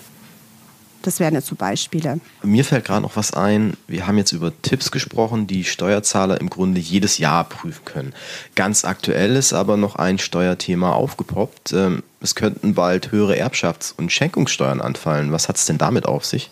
Das 1.02 1.20
wären 1.20 1.34
jetzt 1.34 1.48
so 1.48 1.54
Beispiele. 1.54 2.18
Mir 2.42 2.64
fällt 2.64 2.86
gerade 2.86 3.02
noch 3.02 3.14
was 3.16 3.34
ein. 3.34 3.74
Wir 3.86 4.06
haben 4.06 4.16
jetzt 4.16 4.32
über 4.32 4.52
Tipps 4.62 4.90
gesprochen, 4.90 5.46
die 5.46 5.64
Steuerzahler 5.64 6.40
im 6.40 6.48
Grunde 6.48 6.80
jedes 6.80 7.18
Jahr 7.18 7.44
prüfen 7.44 7.84
können. 7.84 8.14
Ganz 8.54 8.86
aktuell 8.86 9.36
ist 9.36 9.52
aber 9.52 9.76
noch 9.76 9.96
ein 9.96 10.18
Steuerthema 10.18 10.92
aufgepoppt. 10.92 11.74
Ähm, 11.74 12.02
es 12.22 12.34
könnten 12.34 12.74
bald 12.74 13.12
höhere 13.12 13.36
Erbschafts- 13.36 13.92
und 13.94 14.12
Schenkungssteuern 14.12 14.80
anfallen. 14.80 15.30
Was 15.30 15.48
hat 15.48 15.56
es 15.56 15.66
denn 15.66 15.76
damit 15.76 16.06
auf 16.06 16.24
sich? 16.24 16.50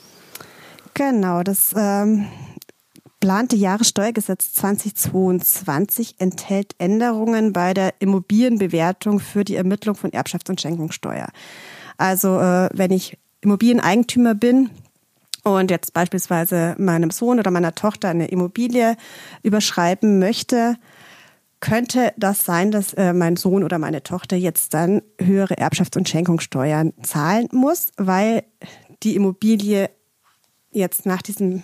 Genau, 0.93 1.43
das 1.43 1.75
ähm, 1.75 2.27
geplante 3.23 3.55
Jahressteuergesetz 3.55 4.53
2022 4.55 6.17
enthält 6.19 6.75
Änderungen 6.79 7.53
bei 7.53 7.73
der 7.73 7.95
Immobilienbewertung 8.01 9.21
für 9.21 9.45
die 9.45 9.55
Ermittlung 9.55 9.95
von 9.95 10.11
Erbschafts- 10.11 10.51
und 10.51 10.61
Schenkungssteuer. 10.61 11.29
Also 11.97 12.41
äh, 12.41 12.69
wenn 12.75 12.91
ich 12.91 13.17
Immobilieneigentümer 13.43 14.35
bin 14.35 14.71
und 15.45 15.71
jetzt 15.71 15.95
beispielsweise 15.95 16.75
meinem 16.79 17.13
Sohn 17.13 17.39
oder 17.39 17.53
meiner 17.53 17.77
Tochter 17.77 18.09
eine 18.09 18.27
Immobilie 18.27 18.97
überschreiben 19.45 20.19
möchte, 20.19 20.75
könnte 21.61 22.13
das 22.17 22.45
sein, 22.45 22.73
dass 22.73 22.93
äh, 22.95 23.13
mein 23.13 23.37
Sohn 23.37 23.63
oder 23.63 23.79
meine 23.79 24.03
Tochter 24.03 24.35
jetzt 24.35 24.75
dann 24.75 25.01
höhere 25.21 25.59
Erbschafts- 25.59 25.97
und 25.97 26.09
Schenkungssteuern 26.09 26.93
zahlen 27.05 27.47
muss, 27.53 27.93
weil 27.97 28.43
die 29.05 29.15
Immobilie 29.15 29.91
jetzt 30.73 31.07
nach 31.07 31.23
diesem, 31.23 31.63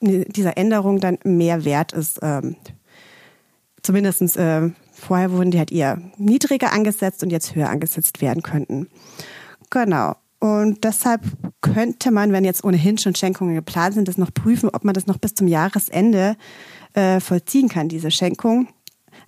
dieser 0.00 0.56
Änderung 0.56 1.00
dann 1.00 1.18
mehr 1.24 1.64
wert 1.64 1.92
ist. 1.92 2.18
Ähm, 2.22 2.56
zumindest 3.82 4.36
äh, 4.36 4.70
vorher 4.92 5.32
wurden 5.32 5.50
die 5.50 5.58
halt 5.58 5.72
eher 5.72 6.00
niedriger 6.16 6.72
angesetzt 6.72 7.22
und 7.22 7.30
jetzt 7.30 7.54
höher 7.54 7.68
angesetzt 7.68 8.20
werden 8.20 8.42
könnten. 8.42 8.88
Genau. 9.70 10.16
Und 10.40 10.84
deshalb 10.84 11.22
könnte 11.60 12.10
man, 12.10 12.32
wenn 12.32 12.44
jetzt 12.44 12.64
ohnehin 12.64 12.96
schon 12.96 13.14
Schenkungen 13.14 13.54
geplant 13.54 13.94
sind, 13.94 14.08
das 14.08 14.16
noch 14.16 14.32
prüfen, 14.32 14.70
ob 14.70 14.84
man 14.84 14.94
das 14.94 15.06
noch 15.06 15.18
bis 15.18 15.34
zum 15.34 15.46
Jahresende 15.46 16.36
äh, 16.94 17.20
vollziehen 17.20 17.68
kann, 17.68 17.88
diese 17.88 18.10
Schenkung, 18.10 18.68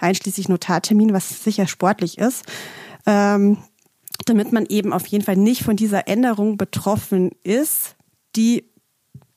einschließlich 0.00 0.48
Notartermin, 0.48 1.12
was 1.12 1.44
sicher 1.44 1.66
sportlich 1.66 2.16
ist, 2.16 2.44
ähm, 3.04 3.58
damit 4.24 4.52
man 4.52 4.64
eben 4.66 4.92
auf 4.92 5.06
jeden 5.06 5.24
Fall 5.24 5.36
nicht 5.36 5.62
von 5.62 5.76
dieser 5.76 6.08
Änderung 6.08 6.56
betroffen 6.56 7.30
ist, 7.42 7.96
die 8.34 8.71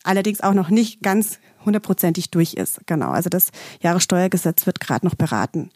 allerdings 0.05 0.41
auch 0.41 0.53
noch 0.53 0.69
nicht 0.69 1.01
ganz 1.01 1.39
hundertprozentig 1.65 2.31
durch 2.31 2.53
ist. 2.53 2.79
Genau, 2.85 3.09
also 3.09 3.29
das 3.29 3.49
Jahressteuergesetz 3.81 4.65
wird 4.65 4.79
gerade 4.79 5.05
noch 5.05 5.15
beraten. 5.15 5.69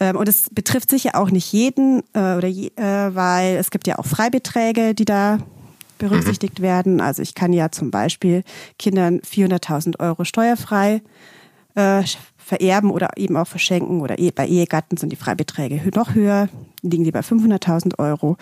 Ähm, 0.00 0.16
und 0.16 0.28
es 0.28 0.48
betrifft 0.50 0.90
sicher 0.90 1.16
auch 1.16 1.30
nicht 1.30 1.52
jeden, 1.52 2.02
äh, 2.14 2.36
oder 2.36 2.48
äh, 2.48 3.14
weil 3.14 3.56
es 3.56 3.70
gibt 3.70 3.86
ja 3.86 3.98
auch 3.98 4.06
Freibeträge, 4.06 4.94
die 4.94 5.04
da 5.04 5.38
berücksichtigt 5.98 6.58
mhm. 6.58 6.64
werden. 6.64 7.00
Also 7.00 7.22
ich 7.22 7.34
kann 7.34 7.52
ja 7.52 7.70
zum 7.70 7.90
Beispiel 7.90 8.42
Kindern 8.78 9.20
400.000 9.20 10.00
Euro 10.00 10.24
steuerfrei 10.24 11.02
äh, 11.74 12.02
vererben 12.36 12.90
oder 12.90 13.10
eben 13.16 13.36
auch 13.36 13.46
verschenken 13.46 14.00
oder 14.00 14.16
bei 14.34 14.46
Ehegatten 14.46 14.96
sind 14.96 15.10
die 15.10 15.16
Freibeträge 15.16 15.80
noch 15.94 16.14
höher, 16.14 16.48
liegen 16.82 17.04
die 17.04 17.10
bei 17.10 17.20
500.000 17.20 17.98
Euro. 17.98 18.36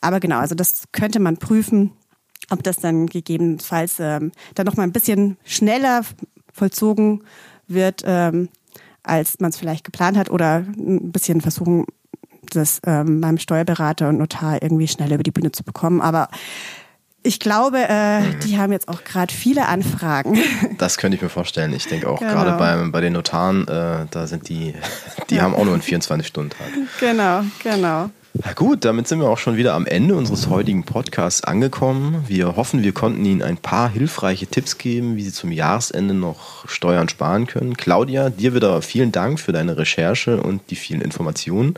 Aber 0.00 0.20
genau, 0.20 0.38
also 0.38 0.54
das 0.54 0.84
könnte 0.92 1.20
man 1.20 1.38
prüfen, 1.38 1.92
ob 2.50 2.62
das 2.62 2.76
dann 2.76 3.06
gegebenenfalls 3.06 3.96
ähm, 4.00 4.32
dann 4.54 4.66
noch 4.66 4.76
mal 4.76 4.84
ein 4.84 4.92
bisschen 4.92 5.36
schneller 5.44 6.02
vollzogen 6.52 7.22
wird, 7.68 8.02
ähm, 8.06 8.48
als 9.02 9.40
man 9.40 9.50
es 9.50 9.56
vielleicht 9.56 9.84
geplant 9.84 10.16
hat 10.16 10.30
oder 10.30 10.64
ein 10.76 11.12
bisschen 11.12 11.40
versuchen, 11.40 11.86
das 12.50 12.80
ähm, 12.86 13.20
beim 13.20 13.38
Steuerberater 13.38 14.08
und 14.08 14.18
Notar 14.18 14.62
irgendwie 14.62 14.88
schneller 14.88 15.14
über 15.14 15.22
die 15.22 15.32
Bühne 15.32 15.52
zu 15.52 15.64
bekommen. 15.64 16.00
Aber 16.00 16.28
ich 17.26 17.40
glaube, 17.40 17.88
äh, 17.88 18.22
die 18.44 18.56
haben 18.56 18.72
jetzt 18.72 18.88
auch 18.88 19.02
gerade 19.02 19.34
viele 19.34 19.66
Anfragen. 19.66 20.38
Das 20.78 20.98
könnte 20.98 21.16
ich 21.16 21.22
mir 21.22 21.28
vorstellen. 21.28 21.72
Ich 21.72 21.86
denke 21.86 22.08
auch 22.08 22.18
genau. 22.18 22.32
gerade 22.32 22.52
bei, 22.58 22.90
bei 22.90 23.00
den 23.00 23.14
Notaren, 23.14 23.66
äh, 23.66 24.06
da 24.10 24.26
sind 24.26 24.48
die, 24.48 24.74
die 25.30 25.36
ja. 25.36 25.42
haben 25.42 25.54
auch 25.54 25.64
nur 25.64 25.74
einen 25.74 25.82
24-Stunden-Tag. 25.82 26.68
Genau, 27.00 27.42
genau. 27.62 28.10
Na 28.44 28.52
gut, 28.52 28.84
damit 28.84 29.08
sind 29.08 29.20
wir 29.20 29.28
auch 29.28 29.38
schon 29.38 29.56
wieder 29.56 29.74
am 29.74 29.86
Ende 29.86 30.14
unseres 30.14 30.48
heutigen 30.48 30.84
Podcasts 30.84 31.44
angekommen. 31.44 32.24
Wir 32.26 32.56
hoffen, 32.56 32.82
wir 32.82 32.92
konnten 32.92 33.24
Ihnen 33.24 33.42
ein 33.42 33.56
paar 33.56 33.88
hilfreiche 33.88 34.46
Tipps 34.46 34.78
geben, 34.78 35.16
wie 35.16 35.22
Sie 35.22 35.32
zum 35.32 35.52
Jahresende 35.52 36.12
noch 36.12 36.68
Steuern 36.68 37.08
sparen 37.08 37.46
können. 37.46 37.76
Claudia, 37.76 38.28
dir 38.28 38.54
wieder 38.54 38.82
vielen 38.82 39.12
Dank 39.12 39.40
für 39.40 39.52
deine 39.52 39.78
Recherche 39.78 40.42
und 40.42 40.60
die 40.70 40.76
vielen 40.76 41.00
Informationen. 41.00 41.74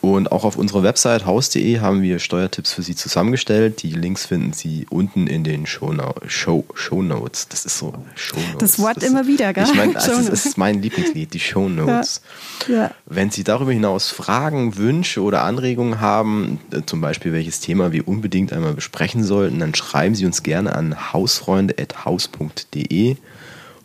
Und 0.00 0.32
auch 0.32 0.44
auf 0.44 0.56
unserer 0.56 0.82
Website 0.82 1.26
haus.de 1.26 1.80
haben 1.80 2.00
wir 2.00 2.20
Steuertipps 2.20 2.72
für 2.72 2.80
Sie 2.80 2.94
zusammengestellt. 2.94 3.82
Die 3.82 3.92
Links 3.92 4.24
finden 4.24 4.54
Sie 4.54 4.86
unten 4.88 5.26
in 5.26 5.44
den 5.44 5.66
Show, 5.66 5.94
Show, 6.26 6.64
Show 6.74 7.02
Notes. 7.02 7.48
Das 7.48 7.66
ist 7.66 7.76
so 7.76 7.92
Show 8.14 8.36
Notes. 8.36 8.56
Das 8.58 8.78
Wort 8.78 8.96
das, 8.96 9.04
immer 9.04 9.26
wieder, 9.26 9.52
gell? 9.52 9.64
Ich 9.64 9.74
meine, 9.74 9.96
also, 9.96 10.30
das 10.30 10.46
ist 10.46 10.56
mein 10.56 10.80
Lieblingslied, 10.80 11.34
die 11.34 11.40
Show 11.40 11.68
Notes. 11.68 12.22
Ja. 12.66 12.74
Ja. 12.74 12.90
Wenn 13.04 13.30
Sie 13.30 13.44
darüber 13.44 13.72
hinaus 13.72 14.08
Fragen, 14.10 14.78
Wünsche 14.78 15.20
oder 15.20 15.42
Anregungen 15.42 16.00
haben, 16.00 16.60
äh, 16.72 16.80
zum 16.86 17.02
Beispiel 17.02 17.34
welches 17.34 17.60
Thema 17.60 17.92
wir 17.92 18.08
unbedingt 18.08 18.54
einmal 18.54 18.72
besprechen 18.72 19.22
sollten, 19.22 19.58
dann 19.58 19.74
schreiben 19.74 20.14
Sie 20.14 20.24
uns 20.24 20.42
gerne 20.42 20.74
an 20.74 21.12
hausfreunde.haus.de. 21.12 23.16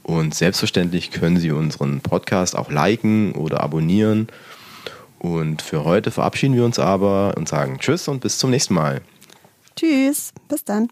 Und 0.03 0.33
selbstverständlich 0.33 1.11
können 1.11 1.35
Sie 1.37 1.51
unseren 1.51 1.99
Podcast 1.99 2.55
auch 2.55 2.71
liken 2.71 3.33
oder 3.33 3.59
abonnieren. 3.61 4.29
Und 5.25 5.63
für 5.63 5.83
heute 5.83 6.11
verabschieden 6.11 6.55
wir 6.55 6.65
uns 6.65 6.77
aber 6.77 7.33
und 7.35 7.49
sagen 7.49 7.79
Tschüss 7.79 8.07
und 8.07 8.21
bis 8.21 8.37
zum 8.37 8.51
nächsten 8.51 8.75
Mal. 8.75 9.01
Tschüss, 9.75 10.31
bis 10.47 10.63
dann. 10.63 10.89